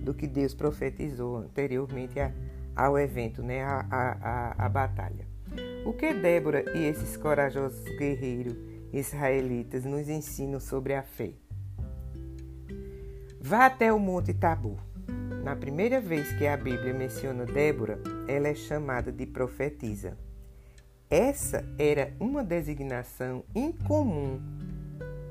do 0.02 0.14
que 0.14 0.26
Deus 0.26 0.54
profetizou 0.54 1.36
anteriormente 1.36 2.18
a, 2.18 2.32
ao 2.74 2.98
evento, 2.98 3.42
né, 3.42 3.62
a, 3.62 3.86
a, 3.90 4.66
a, 4.66 4.68
batalha. 4.68 5.26
O 5.84 5.92
que 5.92 6.12
Débora 6.12 6.64
e 6.76 6.84
esses 6.84 7.16
corajosos 7.16 7.84
guerreiros 7.96 8.56
israelitas 8.92 9.84
nos 9.84 10.08
ensinam 10.08 10.58
sobre 10.58 10.94
a 10.94 11.02
fé? 11.02 11.32
Vá 13.40 13.66
até 13.66 13.92
o 13.92 13.98
Monte 13.98 14.32
Tabor. 14.32 14.78
Na 15.44 15.54
primeira 15.54 16.00
vez 16.00 16.32
que 16.32 16.46
a 16.46 16.56
Bíblia 16.56 16.94
menciona 16.94 17.44
Débora, 17.44 18.00
ela 18.26 18.48
é 18.48 18.54
chamada 18.54 19.12
de 19.12 19.26
profetisa. 19.26 20.16
Essa 21.10 21.62
era 21.78 22.14
uma 22.18 22.42
designação 22.42 23.44
incomum, 23.54 24.40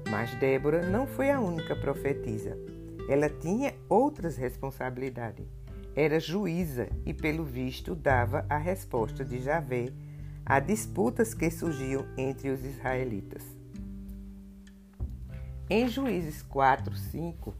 mas 0.09 0.33
Débora 0.35 0.87
não 0.87 1.07
foi 1.07 1.31
a 1.31 1.39
única 1.39 1.75
profetisa. 1.75 2.55
Ela 3.09 3.27
tinha 3.27 3.73
outras 3.89 4.37
responsabilidades. 4.37 5.47
Era 5.95 6.19
juíza 6.19 6.89
e, 7.05 7.13
pelo 7.13 7.43
visto, 7.43 7.93
dava 7.93 8.45
a 8.49 8.57
resposta 8.57 9.23
de 9.23 9.39
Javé 9.39 9.91
a 10.45 10.59
disputas 10.59 11.33
que 11.33 11.49
surgiam 11.51 12.05
entre 12.17 12.49
os 12.49 12.65
israelitas. 12.65 13.43
Em 15.69 15.87
Juízes 15.87 16.41
4, 16.41 16.95
5, 16.95 17.53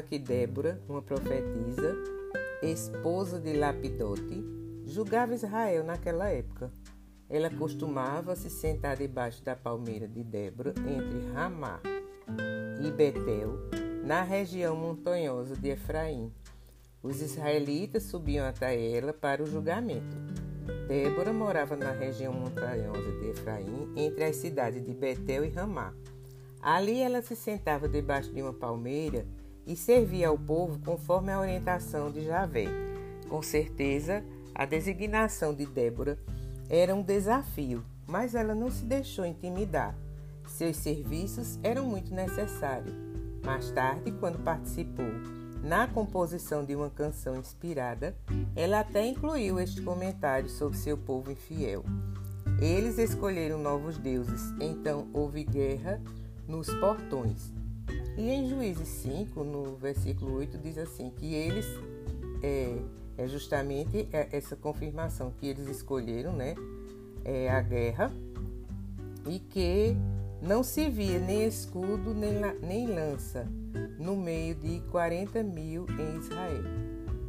fala 0.00 0.02
que 0.02 0.18
Débora, 0.18 0.80
uma 0.88 1.02
profetisa, 1.02 1.94
esposa 2.62 3.38
de 3.38 3.52
Lapidote, 3.52 4.42
julgava 4.86 5.34
Israel 5.34 5.84
naquela 5.84 6.28
época. 6.28 6.72
Ela 7.28 7.50
costumava 7.50 8.34
se 8.34 8.50
sentar 8.50 8.96
debaixo 8.96 9.42
da 9.44 9.54
palmeira 9.54 10.08
de 10.08 10.24
Débora, 10.24 10.74
entre 10.78 11.32
Ramá 11.32 11.80
e 12.82 12.90
Betel, 12.90 13.58
na 14.04 14.22
região 14.22 14.74
montanhosa 14.74 15.54
de 15.54 15.68
Efraim. 15.68 16.32
Os 17.02 17.20
israelitas 17.20 18.04
subiam 18.04 18.46
até 18.46 18.78
ela 18.90 19.12
para 19.12 19.42
o 19.42 19.46
julgamento. 19.46 20.16
Débora 20.88 21.32
morava 21.32 21.76
na 21.76 21.92
região 21.92 22.32
montanhosa 22.32 23.12
de 23.20 23.30
Efraim, 23.30 23.92
entre 23.96 24.24
as 24.24 24.36
cidades 24.36 24.84
de 24.84 24.92
Betel 24.92 25.44
e 25.44 25.50
Ramá. 25.50 25.94
Ali 26.60 27.00
ela 27.00 27.22
se 27.22 27.36
sentava 27.36 27.88
debaixo 27.88 28.32
de 28.32 28.42
uma 28.42 28.52
palmeira 28.52 29.24
e 29.70 29.76
servia 29.76 30.28
ao 30.28 30.36
povo 30.36 30.80
conforme 30.84 31.30
a 31.30 31.38
orientação 31.38 32.10
de 32.10 32.24
Javé. 32.24 32.66
Com 33.28 33.40
certeza, 33.40 34.24
a 34.52 34.66
designação 34.66 35.54
de 35.54 35.64
Débora 35.64 36.18
era 36.68 36.92
um 36.92 37.02
desafio, 37.02 37.84
mas 38.04 38.34
ela 38.34 38.52
não 38.52 38.68
se 38.68 38.84
deixou 38.84 39.24
intimidar. 39.24 39.94
Seus 40.48 40.76
serviços 40.76 41.56
eram 41.62 41.86
muito 41.86 42.12
necessários. 42.12 42.92
Mais 43.44 43.70
tarde, 43.70 44.10
quando 44.10 44.42
participou 44.42 45.06
na 45.62 45.86
composição 45.86 46.64
de 46.64 46.74
uma 46.74 46.90
canção 46.90 47.36
inspirada, 47.36 48.16
ela 48.56 48.80
até 48.80 49.06
incluiu 49.06 49.60
este 49.60 49.80
comentário 49.82 50.48
sobre 50.50 50.76
seu 50.76 50.98
povo 50.98 51.30
infiel. 51.30 51.84
Eles 52.60 52.98
escolheram 52.98 53.58
novos 53.58 53.96
deuses, 53.96 54.52
então 54.60 55.06
houve 55.12 55.44
guerra 55.44 56.02
nos 56.48 56.68
portões. 56.74 57.59
E 58.16 58.30
em 58.30 58.48
Juízes 58.48 58.88
5, 58.88 59.44
no 59.44 59.76
versículo 59.76 60.36
8, 60.36 60.58
diz 60.58 60.78
assim: 60.78 61.10
que 61.10 61.34
eles, 61.34 61.66
é, 62.42 62.78
é 63.16 63.28
justamente 63.28 64.08
essa 64.32 64.56
confirmação 64.56 65.32
que 65.38 65.46
eles 65.46 65.68
escolheram, 65.68 66.32
né? 66.32 66.54
É 67.24 67.50
a 67.50 67.60
guerra, 67.60 68.12
e 69.26 69.38
que 69.38 69.96
não 70.42 70.62
se 70.62 70.88
via 70.88 71.18
nem 71.18 71.46
escudo 71.46 72.14
nem, 72.14 72.32
nem 72.62 72.86
lança 72.86 73.46
no 73.98 74.16
meio 74.16 74.54
de 74.54 74.80
40 74.90 75.42
mil 75.42 75.86
em 75.90 76.18
Israel, 76.18 76.64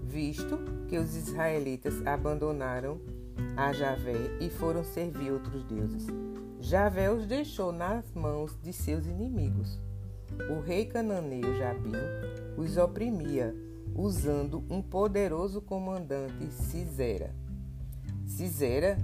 visto 0.07 0.57
que 0.87 0.97
os 0.97 1.15
israelitas 1.15 2.05
abandonaram 2.05 2.99
a 3.57 3.73
Javé 3.73 4.37
e 4.39 4.49
foram 4.49 4.83
servir 4.83 5.31
outros 5.31 5.63
deuses. 5.65 6.07
Javé 6.59 7.11
os 7.11 7.25
deixou 7.25 7.71
nas 7.71 8.11
mãos 8.13 8.57
de 8.61 8.71
seus 8.71 9.05
inimigos. 9.05 9.79
O 10.49 10.59
rei 10.59 10.85
cananeu 10.85 11.57
Jabim 11.57 11.91
os 12.57 12.77
oprimia, 12.77 13.55
usando 13.95 14.63
um 14.69 14.81
poderoso 14.81 15.61
comandante 15.61 16.45
Cisera. 16.51 17.35
Cisera, 18.25 18.97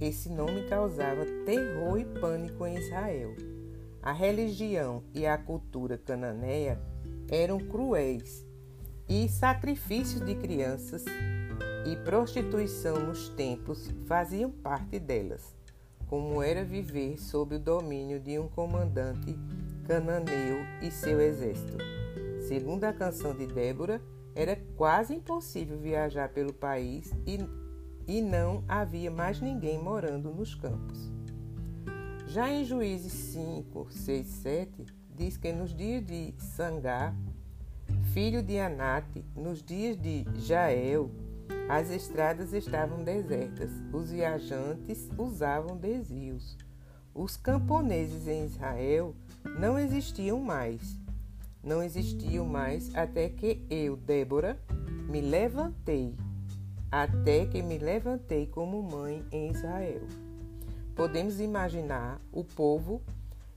esse 0.00 0.28
nome 0.28 0.64
causava 0.68 1.24
terror 1.44 1.98
e 1.98 2.04
pânico 2.04 2.66
em 2.66 2.76
Israel. 2.76 3.34
A 4.02 4.12
religião 4.12 5.02
e 5.14 5.26
a 5.26 5.38
cultura 5.38 5.96
cananeia 5.96 6.80
eram 7.28 7.58
cruéis 7.58 8.44
e 9.08 9.28
sacrifícios 9.28 10.24
de 10.24 10.34
crianças 10.34 11.04
e 11.86 11.96
prostituição 12.04 12.98
nos 12.98 13.28
templos 13.30 13.90
faziam 14.06 14.50
parte 14.50 14.98
delas 14.98 15.54
como 16.12 16.42
era 16.42 16.62
viver 16.62 17.18
sob 17.18 17.54
o 17.54 17.58
domínio 17.58 18.20
de 18.20 18.38
um 18.38 18.46
comandante 18.46 19.34
cananeu 19.86 20.58
e 20.80 20.90
seu 20.90 21.20
exército. 21.20 21.78
Segundo 22.48 22.84
a 22.84 22.92
canção 22.92 23.34
de 23.34 23.46
Débora, 23.46 24.00
era 24.34 24.56
quase 24.76 25.14
impossível 25.14 25.78
viajar 25.78 26.28
pelo 26.30 26.52
país 26.52 27.12
e, 27.26 27.38
e 28.06 28.20
não 28.20 28.64
havia 28.66 29.10
mais 29.10 29.40
ninguém 29.40 29.78
morando 29.78 30.30
nos 30.30 30.54
campos. 30.54 31.10
Já 32.26 32.50
em 32.50 32.64
Juízes 32.64 33.12
5, 33.12 33.88
6, 33.90 34.26
7, 34.26 34.86
diz 35.14 35.36
que 35.36 35.52
nos 35.52 35.74
dias 35.74 36.04
de 36.04 36.34
Sangá, 36.38 37.14
filho 38.12 38.42
de 38.42 38.58
Anate, 38.58 39.24
nos 39.36 39.62
dias 39.62 40.00
de 40.00 40.24
Jael, 40.36 41.10
as 41.68 41.90
estradas 41.90 42.52
estavam 42.52 43.04
desertas, 43.04 43.70
os 43.92 44.10
viajantes 44.10 45.08
usavam 45.18 45.76
desvios. 45.76 46.56
Os 47.14 47.36
camponeses 47.36 48.26
em 48.26 48.46
Israel 48.46 49.14
não 49.58 49.78
existiam 49.78 50.40
mais. 50.40 50.98
Não 51.62 51.82
existiam 51.82 52.44
mais 52.44 52.94
até 52.94 53.28
que 53.28 53.64
eu, 53.70 53.96
Débora, 53.96 54.58
me 55.08 55.20
levantei, 55.20 56.14
até 56.90 57.46
que 57.46 57.62
me 57.62 57.78
levantei 57.78 58.46
como 58.46 58.82
mãe 58.82 59.24
em 59.30 59.50
Israel. 59.50 60.02
Podemos 60.96 61.40
imaginar 61.40 62.20
o 62.32 62.42
povo 62.42 63.00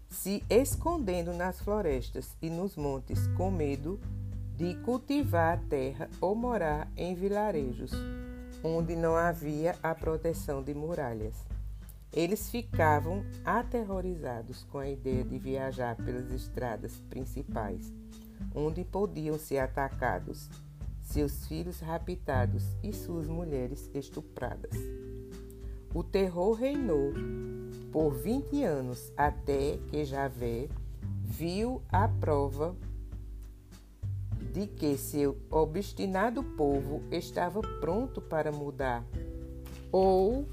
se 0.08 0.43
escondendo 0.50 1.34
nas 1.34 1.60
florestas 1.60 2.38
e 2.41 2.50
nos 2.50 2.76
montes 2.76 3.28
com 3.36 3.52
medo 3.52 4.00
de 4.56 4.76
cultivar 4.76 5.58
a 5.58 5.62
terra 5.69 6.10
ou 6.21 6.34
morar 6.36 6.88
em 6.95 7.13
vilarejos, 7.13 7.91
onde 8.63 8.95
não 8.95 9.15
havia 9.15 9.76
a 9.84 9.93
proteção 9.93 10.63
de 10.63 10.74
muralhas. 10.74 11.54
Eles 12.15 12.49
ficavam 12.49 13.25
aterrorizados 13.43 14.63
com 14.71 14.78
a 14.78 14.89
ideia 14.89 15.23
de 15.23 15.38
viajar 15.38 15.97
pelas 15.97 16.32
estradas 16.32 17.01
principais, 17.10 17.93
onde 18.54 18.86
podiam 18.86 19.38
ser 19.38 19.58
atacados, 19.58 20.49
seus 21.01 21.45
filhos 21.45 21.82
raptados 21.82 22.63
e 22.82 22.93
suas 22.93 23.28
mulheres 23.28 23.89
estupradas. 23.93 24.71
O 25.93 26.04
terror 26.04 26.54
reinou 26.54 27.12
por 27.91 28.13
20 28.13 28.63
anos 28.63 29.12
até 29.17 29.78
que 29.89 30.06
Javé 30.06 30.69
viu 31.21 31.82
a 31.89 32.08
prova 32.08 32.75
de 34.54 34.67
que 34.67 34.97
seu 34.97 35.38
obstinado 35.51 36.41
povo 36.41 37.04
estava 37.12 37.60
pronto 37.82 38.21
para 38.21 38.54
mudar, 38.54 39.06
ou 39.91 40.47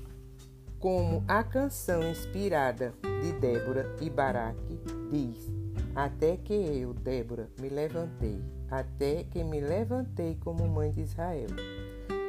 como 0.83 1.23
a 1.29 1.45
canção 1.45 2.03
inspirada 2.03 2.93
de 3.23 3.33
Débora 3.35 3.97
e 4.01 4.11
Baraque 4.11 4.81
diz: 5.13 5.49
Até 5.95 6.37
que 6.37 6.53
eu, 6.53 6.93
Débora, 6.93 7.49
me 7.61 7.69
levantei, 7.69 8.43
até 8.69 9.23
que 9.23 9.45
me 9.45 9.61
levantei 9.61 10.37
como 10.41 10.67
mãe 10.67 10.91
de 10.91 11.03
Israel. 11.03 11.51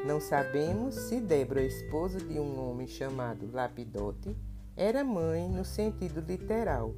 Não 0.05 0.21
sabemos 0.21 0.93
se 0.93 1.19
Débora, 1.19 1.63
esposa 1.63 2.19
de 2.19 2.39
um 2.39 2.69
homem 2.69 2.85
chamado 2.85 3.49
Lapidote, 3.51 4.37
era 4.77 5.03
mãe 5.03 5.49
no 5.49 5.65
sentido 5.65 6.21
literal 6.21 6.93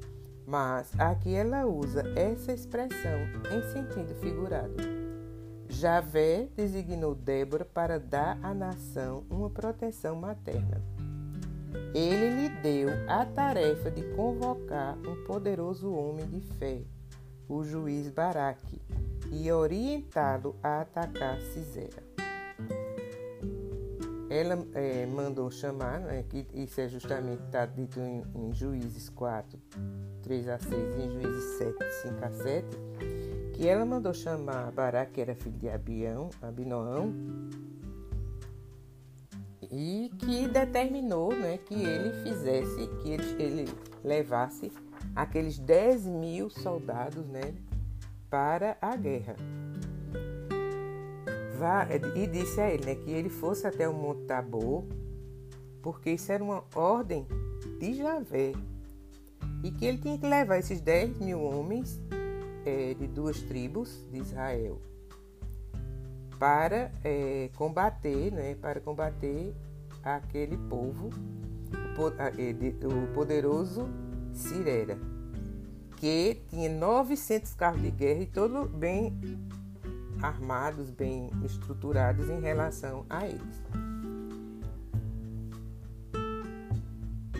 mas 0.46 0.92
aqui 0.96 1.34
ela 1.34 1.66
usa 1.66 2.04
essa 2.14 2.52
expressão 2.52 3.18
em 3.50 3.62
sentido 3.72 4.14
figurado. 4.20 4.76
Javé 5.68 6.48
designou 6.54 7.16
Débora 7.16 7.64
para 7.64 7.98
dar 7.98 8.38
à 8.40 8.54
nação 8.54 9.24
uma 9.28 9.50
proteção 9.50 10.14
materna. 10.14 10.95
Ele 11.94 12.42
lhe 12.42 12.48
deu 12.60 12.88
a 13.08 13.24
tarefa 13.24 13.90
de 13.90 14.02
convocar 14.14 14.96
um 14.98 15.24
poderoso 15.24 15.92
homem 15.92 16.26
de 16.26 16.40
fé, 16.40 16.82
o 17.48 17.64
juiz 17.64 18.10
Baraque, 18.10 18.80
e 19.32 19.50
orientá-lo 19.50 20.56
a 20.62 20.80
atacar 20.80 21.40
Cisera 21.40 22.06
ela 24.28 24.66
é, 24.74 25.06
mandou 25.06 25.50
chamar, 25.50 26.00
né, 26.00 26.24
que 26.28 26.46
isso 26.52 26.80
é 26.80 26.88
justamente 26.88 27.42
está 27.44 27.64
dito 27.64 28.00
em, 28.00 28.22
em, 28.34 28.52
Juízes 28.52 29.08
4, 29.08 29.58
3 30.22 30.48
a 30.48 30.58
6 30.58 30.72
e 30.72 31.02
em 31.02 31.10
Juízes 31.10 31.58
7, 31.58 31.92
5 32.02 32.24
a 32.24 32.30
7, 32.30 32.66
que 33.54 33.68
ela 33.68 33.84
mandou 33.84 34.12
chamar 34.12 34.70
Bará, 34.72 35.06
que 35.06 35.20
era 35.20 35.34
filho 35.34 35.56
de 35.58 35.68
Abião, 35.68 36.30
Abinoão, 36.42 37.12
e 39.70 40.10
que 40.18 40.48
determinou 40.48 41.34
né, 41.34 41.58
que 41.58 41.74
ele 41.74 42.12
fizesse, 42.22 42.88
que 43.02 43.10
ele, 43.10 43.42
ele 43.42 43.68
levasse 44.04 44.72
aqueles 45.14 45.58
10 45.58 46.06
mil 46.06 46.50
soldados 46.50 47.26
né, 47.28 47.54
para 48.30 48.76
a 48.80 48.96
guerra. 48.96 49.36
Vá, 51.58 51.86
e 52.14 52.26
disse 52.26 52.60
a 52.60 52.70
ele 52.70 52.84
né, 52.84 52.94
que 52.94 53.10
ele 53.10 53.30
fosse 53.30 53.66
até 53.66 53.88
o 53.88 53.94
Monte 53.94 54.22
Tabor, 54.22 54.84
porque 55.82 56.10
isso 56.10 56.30
era 56.30 56.42
uma 56.42 56.64
ordem 56.74 57.26
de 57.78 57.94
Javé, 57.94 58.52
e 59.62 59.70
que 59.70 59.86
ele 59.86 59.98
tinha 59.98 60.18
que 60.18 60.26
levar 60.26 60.58
esses 60.58 60.80
10 60.80 61.18
mil 61.18 61.40
homens 61.40 62.00
é, 62.64 62.94
de 62.94 63.06
duas 63.06 63.40
tribos 63.42 64.06
de 64.10 64.18
Israel 64.18 64.80
para 66.38 66.90
é, 67.02 67.50
combater, 67.56 68.30
né, 68.32 68.54
para 68.60 68.80
combater 68.80 69.54
aquele 70.02 70.56
povo, 70.56 71.10
o, 71.96 72.86
o 72.88 73.14
poderoso 73.14 73.88
Cirera, 74.32 74.98
que 75.96 76.42
tinha 76.48 76.68
900 76.68 77.54
carros 77.54 77.82
de 77.82 77.90
guerra 77.90 78.20
e 78.20 78.26
todos 78.26 78.70
bem 78.70 79.12
armados, 80.22 80.90
bem 80.90 81.30
estruturados 81.44 82.28
em 82.28 82.40
relação 82.40 83.04
a 83.08 83.26
eles. 83.26 83.62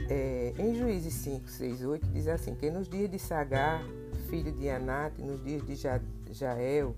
É, 0.09 0.55
em 0.59 0.75
Juízes 0.75 1.15
5, 1.15 1.49
6, 1.49 1.85
8 1.85 2.07
diz 2.09 2.29
assim, 2.29 2.55
que 2.55 2.71
nos 2.71 2.89
dias 2.89 3.11
de 3.11 3.19
Sagar, 3.19 3.83
filho 4.31 4.53
de 4.53 4.69
Anate, 4.71 5.21
nos 5.21 5.43
dias 5.43 5.63
de 5.67 5.77
Jael, 6.33 6.95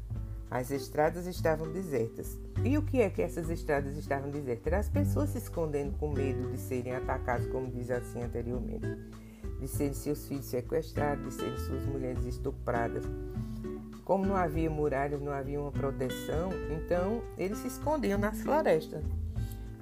as 0.50 0.70
estradas 0.70 1.26
estavam 1.26 1.70
desertas. 1.70 2.38
E 2.64 2.78
o 2.78 2.82
que 2.82 3.02
é 3.02 3.10
que 3.10 3.20
essas 3.20 3.50
estradas 3.50 3.96
estavam 3.96 4.30
desertas? 4.30 4.72
As 4.72 4.88
pessoas 4.88 5.30
se 5.30 5.38
escondendo 5.38 5.96
com 5.98 6.10
medo 6.10 6.50
de 6.50 6.58
serem 6.58 6.94
atacados, 6.94 7.46
como 7.48 7.70
diz 7.70 7.90
assim 7.90 8.22
anteriormente, 8.22 8.86
de 9.60 9.68
serem 9.68 9.92
seus 9.92 10.26
filhos 10.26 10.46
sequestrados, 10.46 11.24
de 11.26 11.34
serem 11.34 11.58
suas 11.58 11.84
mulheres 11.84 12.24
estupradas. 12.24 13.04
Como 14.04 14.24
não 14.24 14.36
havia 14.36 14.70
muralhas, 14.70 15.20
não 15.20 15.32
havia 15.32 15.60
uma 15.60 15.70
proteção, 15.70 16.48
então 16.70 17.22
eles 17.36 17.58
se 17.58 17.68
escondiam 17.68 18.18
nas 18.18 18.40
florestas. 18.40 19.04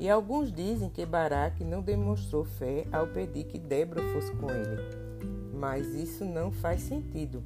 E 0.01 0.11
alguns 0.11 0.53
dizem 0.53 0.91
que 0.91 1.07
Baraque 1.07 1.65
não 1.65 1.81
demonstrou 1.81 2.45
fé 2.45 2.85
ao 2.91 3.07
pedir 3.07 3.45
que 3.45 3.59
Débora 3.59 4.03
fosse 4.13 4.33
com 4.33 4.51
ele. 4.51 4.83
Mas 5.55 5.87
isso 5.95 6.25
não 6.25 6.51
faz 6.51 6.83
sentido. 6.83 7.43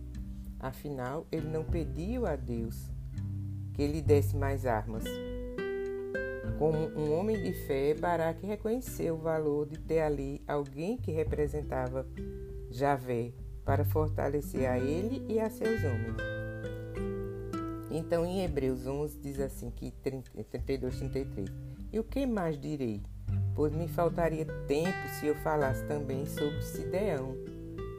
Afinal, 0.59 1.27
ele 1.31 1.49
não 1.49 1.63
pediu 1.63 2.27
a 2.27 2.35
Deus 2.35 2.91
que 3.81 3.87
lhe 3.87 4.03
desse 4.03 4.37
mais 4.37 4.67
armas. 4.67 5.05
Como 6.59 6.77
um 6.77 7.19
homem 7.19 7.43
de 7.43 7.55
fé, 7.55 7.95
Baraque 7.95 8.47
reconheceu 8.47 9.15
o 9.15 9.19
valor 9.19 9.67
de 9.67 9.79
ter 9.79 10.01
ali 10.01 10.43
alguém 10.47 10.99
que 10.99 11.11
representava 11.11 12.07
Javé 12.71 13.33
para 13.65 13.83
fortalecer 13.83 14.69
a 14.69 14.79
ele 14.79 15.25
e 15.33 15.41
a 15.41 15.49
seus 15.49 15.83
homens. 15.83 16.15
Então, 17.91 18.27
em 18.27 18.45
Hebreus 18.45 18.87
11 18.87 19.19
diz 19.19 19.41
assim, 19.41 19.71
que 19.71 19.91
32, 19.91 20.99
33. 20.99 21.49
E 21.91 21.99
o 21.99 22.05
que 22.05 22.27
mais 22.27 22.61
direi? 22.61 23.03
Pois 23.55 23.73
me 23.73 23.89
faltaria 23.89 24.45
tempo 24.69 25.09
se 25.19 25.27
eu 25.27 25.35
falasse 25.37 25.83
também 25.87 26.27
sobre 26.27 26.61
Sideão, 26.61 27.35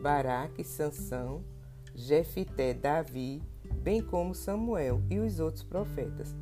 Baraque, 0.03 0.63
Sansão, 0.63 1.43
Jefité, 1.95 2.71
Davi, 2.71 3.41
bem 3.81 4.01
como 4.01 4.35
Samuel 4.35 5.01
e 5.09 5.19
os 5.19 5.39
outros 5.39 5.63
profetas. 5.63 6.35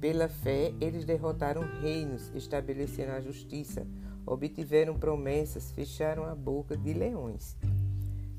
Pela 0.00 0.28
fé, 0.28 0.72
eles 0.80 1.04
derrotaram 1.04 1.62
reinos, 1.80 2.30
estabeleceram 2.34 3.14
a 3.14 3.20
justiça, 3.20 3.86
obtiveram 4.24 4.98
promessas, 4.98 5.70
fecharam 5.70 6.24
a 6.24 6.34
boca 6.34 6.76
de 6.76 6.92
leões. 6.92 7.56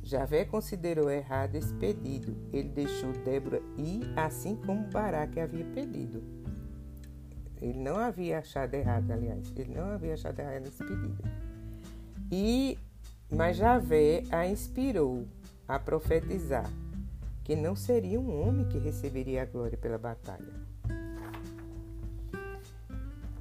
Javé 0.04 0.46
considerou 0.46 1.10
errado 1.10 1.56
esse 1.56 1.74
pedido. 1.74 2.36
Ele 2.54 2.70
deixou 2.70 3.12
Débora 3.12 3.62
ir, 3.78 4.02
assim 4.15 4.56
como 4.56 4.88
Baraque 4.88 5.39
havia 5.39 5.65
pedido. 5.65 6.24
Ele 7.62 7.80
não 7.80 7.98
havia 7.98 8.39
achado 8.39 8.76
errado, 8.76 9.12
aliás, 9.12 9.52
ele 9.56 9.74
não 9.74 9.89
havia 9.89 10.13
achado 10.13 10.39
errado 10.39 10.63
nesse 10.63 10.84
pedido. 10.84 11.24
E, 12.32 12.78
mas 13.30 13.58
Javé 13.58 14.24
a 14.32 14.48
inspirou 14.48 15.26
a 15.67 15.80
profetizar 15.80 16.70
que 17.48 17.56
não 17.56 17.78
seria 17.78 18.20
um 18.20 18.46
homem 18.46 18.68
que 18.68 18.78
receberia 18.78 19.44
a 19.44 19.46
glória 19.46 19.78
pela 19.78 19.98
batalha. 19.98 20.52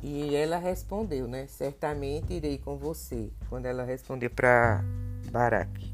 E 0.00 0.32
ela 0.36 0.58
respondeu, 0.58 1.26
né? 1.26 1.48
Certamente 1.48 2.32
irei 2.32 2.56
com 2.56 2.76
você, 2.76 3.32
quando 3.48 3.66
ela 3.66 3.82
respondeu 3.82 4.30
para 4.30 4.84
Baraque. 5.32 5.92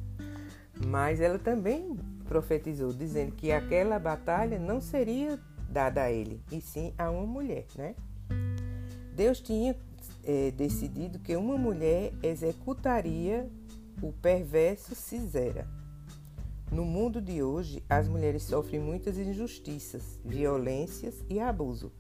Mas 0.87 1.23
ela 1.23 1.39
também 1.39 1.97
profetizou, 2.29 2.93
dizendo 2.93 3.33
que 3.33 3.51
aquela 3.51 3.99
batalha 3.99 4.59
não 4.59 4.79
seria 4.79 5.41
dada 5.71 6.03
a 6.03 6.13
ele, 6.13 6.43
e 6.53 6.61
sim 6.61 6.93
a 6.99 7.11
uma 7.11 7.25
mulher, 7.27 7.65
né? 7.75 7.95
Deus 9.17 9.41
tinha 9.41 9.75
é, 10.23 10.51
decidido 10.51 11.19
que 11.19 11.35
uma 11.35 11.57
mulher 11.57 12.13
executaria 12.23 13.49
o 14.03 14.13
perverso 14.13 14.95
Cisera. 14.95 15.67
No 16.73 16.87
mundo 16.87 17.21
de 17.21 17.43
hoje, 17.43 17.85
as 17.87 18.09
mulheres 18.09 18.45
sofrem 18.45 18.81
muitas 18.81 19.19
injustiças, 19.19 20.19
violências 20.25 21.23
e 21.29 21.39
abuso. 21.39 21.93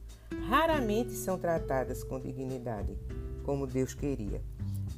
Raramente 0.49 1.13
são 1.13 1.39
tratadas 1.39 2.03
com 2.03 2.19
dignidade, 2.19 2.97
como 3.45 3.67
Deus 3.67 3.93
queria. 3.93 4.41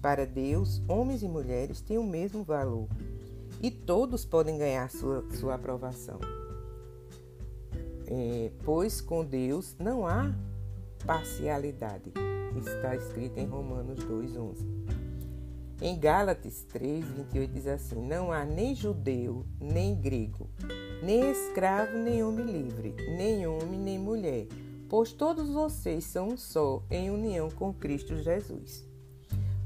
Para 0.01 0.25
Deus, 0.25 0.81
homens 0.87 1.25
e 1.25 1.29
mulheres 1.29 1.81
têm 1.81 1.99
o 1.99 2.05
mesmo 2.05 2.45
valor 2.45 2.87
e 3.61 3.69
todos 3.69 4.25
podem 4.25 4.57
ganhar 4.57 4.89
sua, 4.91 5.25
sua 5.33 5.57
aprovação. 5.57 6.21
É, 8.07 8.53
pois 8.65 9.01
com 9.01 9.25
Deus 9.25 9.75
não 9.77 10.07
há 10.07 10.33
parcialidade. 11.05 12.13
Está 12.57 12.95
escrito 12.95 13.39
em 13.39 13.47
Romanos 13.47 13.99
2,11. 14.05 14.94
Em 15.87 15.99
Gálatas 15.99 16.65
3, 16.73 17.05
28 17.05 17.53
diz 17.53 17.67
assim: 17.67 18.01
Não 18.01 18.33
há 18.33 18.43
nem 18.43 18.75
judeu, 18.75 19.45
nem 19.61 19.95
grego, 19.95 20.49
nem 21.03 21.31
escravo, 21.31 21.99
nem 21.99 22.25
homem 22.25 22.47
livre, 22.47 22.95
nem 23.19 23.47
homem, 23.47 23.79
nem 23.79 23.99
mulher, 23.99 24.47
pois 24.89 25.13
todos 25.13 25.51
vocês 25.51 26.05
são 26.05 26.29
um 26.29 26.37
só 26.39 26.83
em 26.91 27.11
união 27.11 27.51
com 27.51 27.71
Cristo 27.71 28.17
Jesus. 28.17 28.83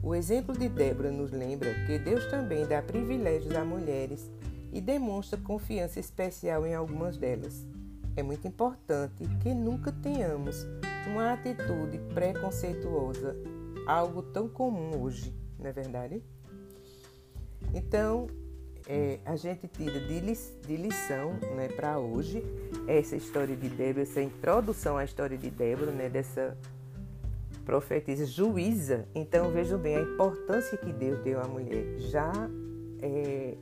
O 0.02 0.12
exemplo 0.12 0.58
de 0.58 0.68
Débora 0.68 1.12
nos 1.12 1.30
lembra 1.30 1.72
que 1.86 2.00
Deus 2.00 2.26
também 2.26 2.66
dá 2.66 2.82
privilégios 2.82 3.54
a 3.54 3.64
mulheres 3.64 4.28
e 4.72 4.80
demonstra 4.80 5.38
confiança 5.38 6.00
especial 6.00 6.66
em 6.66 6.74
algumas 6.74 7.16
delas. 7.16 7.64
É 8.16 8.24
muito 8.24 8.48
importante 8.48 9.22
que 9.40 9.54
nunca 9.54 9.92
tenhamos 9.92 10.66
uma 11.06 11.34
atitude 11.34 12.00
preconceituosa, 12.12 13.36
algo 13.86 14.20
tão 14.20 14.48
comum 14.48 15.00
hoje 15.00 15.37
não 15.58 15.68
é 15.68 15.72
verdade? 15.72 16.22
Então, 17.74 18.28
é, 18.86 19.18
a 19.24 19.36
gente 19.36 19.68
tira 19.68 20.00
de, 20.00 20.20
li 20.20 20.38
de 20.66 20.76
lição 20.76 21.34
né, 21.56 21.68
para 21.68 21.98
hoje 21.98 22.42
essa 22.86 23.16
história 23.16 23.54
de 23.54 23.68
Débora, 23.68 24.02
essa 24.02 24.22
introdução 24.22 24.96
à 24.96 25.04
história 25.04 25.36
de 25.36 25.50
Débora, 25.50 25.90
né, 25.90 26.08
dessa 26.08 26.56
profetisa 27.64 28.24
juíza. 28.24 29.06
Então, 29.14 29.50
vejam 29.50 29.78
bem 29.78 29.96
a 29.96 30.00
importância 30.00 30.78
que 30.78 30.92
Deus 30.92 31.22
deu 31.22 31.40
à 31.40 31.46
mulher. 31.46 31.98
Já 31.98 32.32
é, 33.02 33.54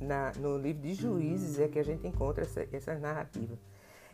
na, 0.00 0.32
no 0.38 0.58
livro 0.58 0.82
de 0.82 0.94
Juízes 0.94 1.60
é 1.60 1.68
que 1.68 1.78
a 1.78 1.84
gente 1.84 2.06
encontra 2.06 2.42
essa, 2.42 2.66
essa 2.72 2.98
narrativa. 2.98 3.56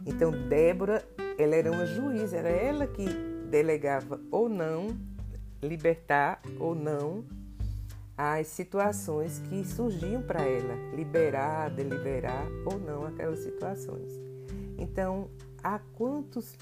Então, 0.04 0.30
Débora, 0.30 1.02
ela 1.38 1.54
era 1.54 1.70
uma 1.70 1.86
juíza, 1.86 2.36
era 2.36 2.48
ela 2.48 2.86
que 2.86 3.06
delegava 3.48 4.20
ou 4.30 4.48
não 4.48 4.88
libertar 5.66 6.40
ou 6.58 6.74
não 6.74 7.24
as 8.16 8.46
situações 8.46 9.40
que 9.48 9.64
surgiam 9.64 10.22
para 10.22 10.42
ela, 10.42 10.74
liberar, 10.94 11.68
deliberar 11.70 12.46
ou 12.64 12.78
não 12.78 13.04
aquelas 13.04 13.40
situações. 13.40 14.12
Então, 14.78 15.28
há 15.62 15.80
quantos 15.94 16.56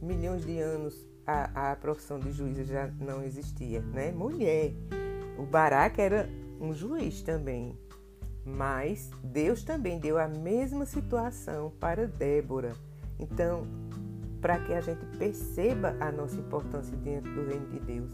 milhões 0.00 0.44
de 0.44 0.58
anos 0.58 1.06
a, 1.26 1.72
a 1.72 1.76
profissão 1.76 2.18
de 2.18 2.30
juíza 2.32 2.64
já 2.64 2.88
não 3.00 3.22
existia, 3.22 3.80
né? 3.80 4.12
Mulher. 4.12 4.72
O 5.38 5.42
Barack 5.44 6.00
era 6.00 6.28
um 6.60 6.72
juiz 6.72 7.22
também, 7.22 7.76
mas 8.44 9.10
Deus 9.22 9.62
também 9.62 9.98
deu 9.98 10.18
a 10.18 10.28
mesma 10.28 10.86
situação 10.86 11.72
para 11.78 12.06
Débora. 12.06 12.72
Então, 13.18 13.66
para 14.40 14.58
que 14.60 14.72
a 14.72 14.80
gente 14.80 15.04
perceba 15.18 15.96
a 16.00 16.12
nossa 16.12 16.36
importância 16.36 16.96
diante 16.98 17.28
do 17.30 17.46
reino 17.46 17.66
de 17.68 17.80
Deus, 17.80 18.12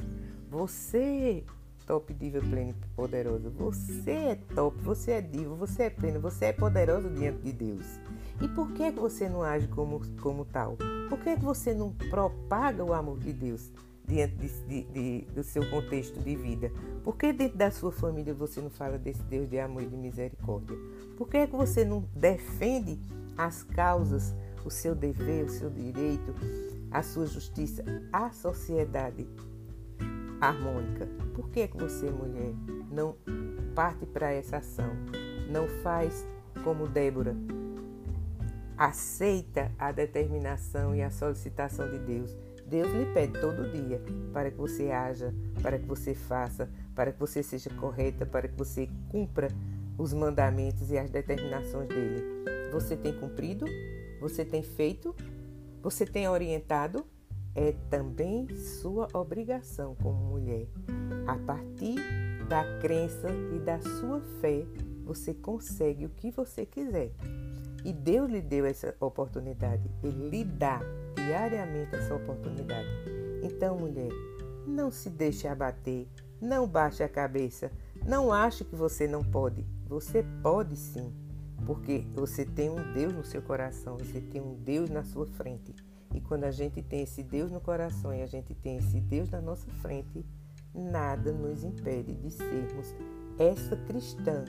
você, 0.52 1.42
top 1.86 2.12
diva 2.12 2.38
plena 2.40 2.72
e 2.72 2.74
poderosa, 2.94 3.48
você 3.48 4.10
é 4.10 4.34
top, 4.54 4.76
você 4.82 5.12
é 5.12 5.20
diva, 5.22 5.54
você 5.54 5.84
é 5.84 5.90
plena, 5.90 6.18
você 6.18 6.44
é 6.46 6.52
poderosa 6.52 7.08
diante 7.08 7.38
de 7.38 7.52
Deus. 7.52 7.86
E 8.38 8.46
por 8.48 8.70
que 8.72 8.90
você 8.90 9.30
não 9.30 9.42
age 9.42 9.66
como, 9.68 10.02
como 10.20 10.44
tal? 10.44 10.76
Por 11.08 11.18
que 11.20 11.36
você 11.36 11.72
não 11.72 11.90
propaga 12.10 12.84
o 12.84 12.92
amor 12.92 13.18
de 13.18 13.32
Deus 13.32 13.70
diante 14.06 14.34
de, 14.34 14.48
de, 14.66 14.82
de, 14.92 15.20
do 15.32 15.42
seu 15.42 15.68
contexto 15.70 16.20
de 16.20 16.36
vida? 16.36 16.70
Por 17.02 17.16
que 17.16 17.32
dentro 17.32 17.56
da 17.56 17.70
sua 17.70 17.90
família 17.90 18.34
você 18.34 18.60
não 18.60 18.70
fala 18.70 18.98
desse 18.98 19.22
Deus 19.22 19.48
de 19.48 19.58
amor 19.58 19.82
e 19.82 19.86
de 19.86 19.96
misericórdia? 19.96 20.76
Por 21.16 21.30
que, 21.30 21.38
é 21.38 21.46
que 21.46 21.56
você 21.56 21.82
não 21.82 22.04
defende 22.14 23.00
as 23.38 23.62
causas, 23.62 24.34
o 24.66 24.70
seu 24.70 24.94
dever, 24.94 25.46
o 25.46 25.50
seu 25.50 25.70
direito, 25.70 26.34
a 26.90 27.02
sua 27.02 27.24
justiça, 27.24 27.82
a 28.12 28.30
sociedade 28.32 29.26
harmônica? 30.48 31.06
Por 31.34 31.48
que, 31.50 31.68
você, 31.74 32.10
mulher, 32.10 32.52
não 32.90 33.16
parte 33.74 34.04
para 34.06 34.32
essa 34.32 34.58
ação? 34.58 34.90
Não 35.48 35.68
faz 35.82 36.26
como 36.64 36.86
Débora, 36.86 37.34
aceita 38.76 39.70
a 39.78 39.92
determinação 39.92 40.94
e 40.94 41.02
a 41.02 41.10
solicitação 41.10 41.90
de 41.90 41.98
Deus. 41.98 42.36
Deus 42.66 42.90
lhe 42.92 43.06
pede 43.12 43.38
todo 43.40 43.70
dia 43.70 44.00
para 44.32 44.50
que 44.50 44.56
você 44.56 44.90
haja, 44.90 45.34
para 45.62 45.78
que 45.78 45.86
você 45.86 46.14
faça, 46.14 46.68
para 46.94 47.12
que 47.12 47.20
você 47.20 47.42
seja 47.42 47.70
correta, 47.70 48.24
para 48.24 48.48
que 48.48 48.56
você 48.56 48.88
cumpra 49.08 49.48
os 49.98 50.12
mandamentos 50.12 50.90
e 50.90 50.98
as 50.98 51.10
determinações 51.10 51.88
dele. 51.88 52.24
Você 52.72 52.96
tem 52.96 53.12
cumprido? 53.12 53.66
Você 54.20 54.44
tem 54.44 54.62
feito? 54.62 55.14
Você 55.82 56.06
tem 56.06 56.28
orientado? 56.28 57.04
É 57.54 57.72
também 57.90 58.48
sua 58.56 59.08
obrigação 59.12 59.94
como 60.02 60.18
mulher. 60.24 60.66
A 61.26 61.36
partir 61.36 61.96
da 62.48 62.64
crença 62.80 63.28
e 63.54 63.58
da 63.58 63.80
sua 63.80 64.20
fé, 64.40 64.64
você 65.04 65.34
consegue 65.34 66.06
o 66.06 66.10
que 66.10 66.30
você 66.30 66.64
quiser. 66.64 67.12
E 67.84 67.92
Deus 67.92 68.30
lhe 68.30 68.40
deu 68.40 68.64
essa 68.64 68.94
oportunidade. 69.00 69.90
Ele 70.02 70.30
lhe 70.30 70.44
dá 70.44 70.80
diariamente 71.14 71.94
essa 71.94 72.14
oportunidade. 72.14 72.88
Então, 73.42 73.78
mulher, 73.78 74.10
não 74.66 74.90
se 74.90 75.10
deixe 75.10 75.48
abater, 75.48 76.06
não 76.40 76.66
baixe 76.66 77.02
a 77.02 77.08
cabeça, 77.08 77.70
não 78.06 78.32
ache 78.32 78.64
que 78.64 78.76
você 78.76 79.06
não 79.06 79.22
pode. 79.22 79.66
Você 79.88 80.24
pode 80.42 80.76
sim, 80.76 81.12
porque 81.66 82.06
você 82.14 82.44
tem 82.44 82.70
um 82.70 82.92
Deus 82.92 83.12
no 83.12 83.24
seu 83.24 83.42
coração, 83.42 83.98
você 83.98 84.20
tem 84.20 84.40
um 84.40 84.54
Deus 84.54 84.88
na 84.88 85.04
sua 85.04 85.26
frente. 85.26 85.74
E 86.14 86.20
quando 86.20 86.44
a 86.44 86.50
gente 86.50 86.82
tem 86.82 87.02
esse 87.02 87.22
Deus 87.22 87.50
no 87.50 87.60
coração 87.60 88.14
e 88.14 88.22
a 88.22 88.26
gente 88.26 88.54
tem 88.54 88.76
esse 88.76 89.00
Deus 89.00 89.30
na 89.30 89.40
nossa 89.40 89.70
frente, 89.80 90.24
nada 90.74 91.32
nos 91.32 91.64
impede 91.64 92.14
de 92.14 92.30
sermos 92.30 92.94
essa 93.38 93.76
cristã 93.76 94.44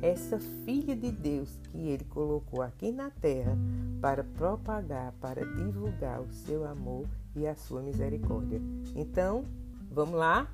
essa 0.00 0.38
filha 0.64 0.94
de 0.94 1.10
Deus 1.10 1.58
que 1.70 1.78
ele 1.78 2.04
colocou 2.04 2.62
aqui 2.62 2.92
na 2.92 3.10
terra 3.10 3.56
para 4.00 4.22
propagar, 4.22 5.12
para 5.20 5.44
divulgar 5.44 6.20
o 6.20 6.30
seu 6.30 6.66
amor 6.66 7.06
e 7.34 7.46
a 7.46 7.54
sua 7.54 7.82
misericórdia. 7.82 8.60
Então, 8.94 9.44
vamos 9.90 10.14
lá? 10.14 10.48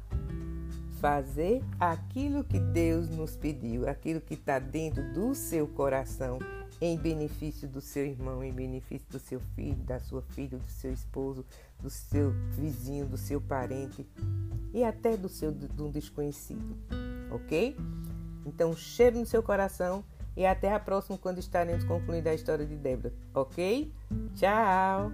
Fazer 1.00 1.62
aquilo 1.78 2.42
que 2.42 2.58
Deus 2.58 3.10
nos 3.10 3.36
pediu, 3.36 3.86
aquilo 3.86 4.20
que 4.20 4.34
está 4.34 4.58
dentro 4.58 5.12
do 5.12 5.34
seu 5.34 5.66
coração, 5.66 6.38
em 6.80 6.96
benefício 6.96 7.68
do 7.68 7.80
seu 7.80 8.04
irmão, 8.06 8.42
em 8.42 8.52
benefício 8.52 9.06
do 9.10 9.18
seu 9.18 9.40
filho, 9.54 9.82
da 9.84 9.98
sua 10.00 10.22
filha, 10.22 10.58
do 10.58 10.68
seu 10.68 10.92
esposo, 10.92 11.44
do 11.80 11.90
seu 11.90 12.30
vizinho, 12.50 13.06
do 13.06 13.16
seu 13.16 13.40
parente 13.40 14.06
e 14.72 14.82
até 14.84 15.16
do 15.16 15.28
seu 15.28 15.52
do 15.52 15.88
desconhecido, 15.88 16.76
ok? 17.30 17.76
Então, 18.46 18.76
cheiro 18.76 19.18
no 19.18 19.26
seu 19.26 19.42
coração 19.42 20.04
e 20.36 20.44
até 20.44 20.72
a 20.72 20.80
próxima 20.80 21.16
quando 21.16 21.38
estaremos 21.38 21.84
concluindo 21.84 22.28
a 22.28 22.34
história 22.34 22.66
de 22.66 22.76
Débora, 22.76 23.12
ok? 23.32 23.92
Tchau! 24.34 25.12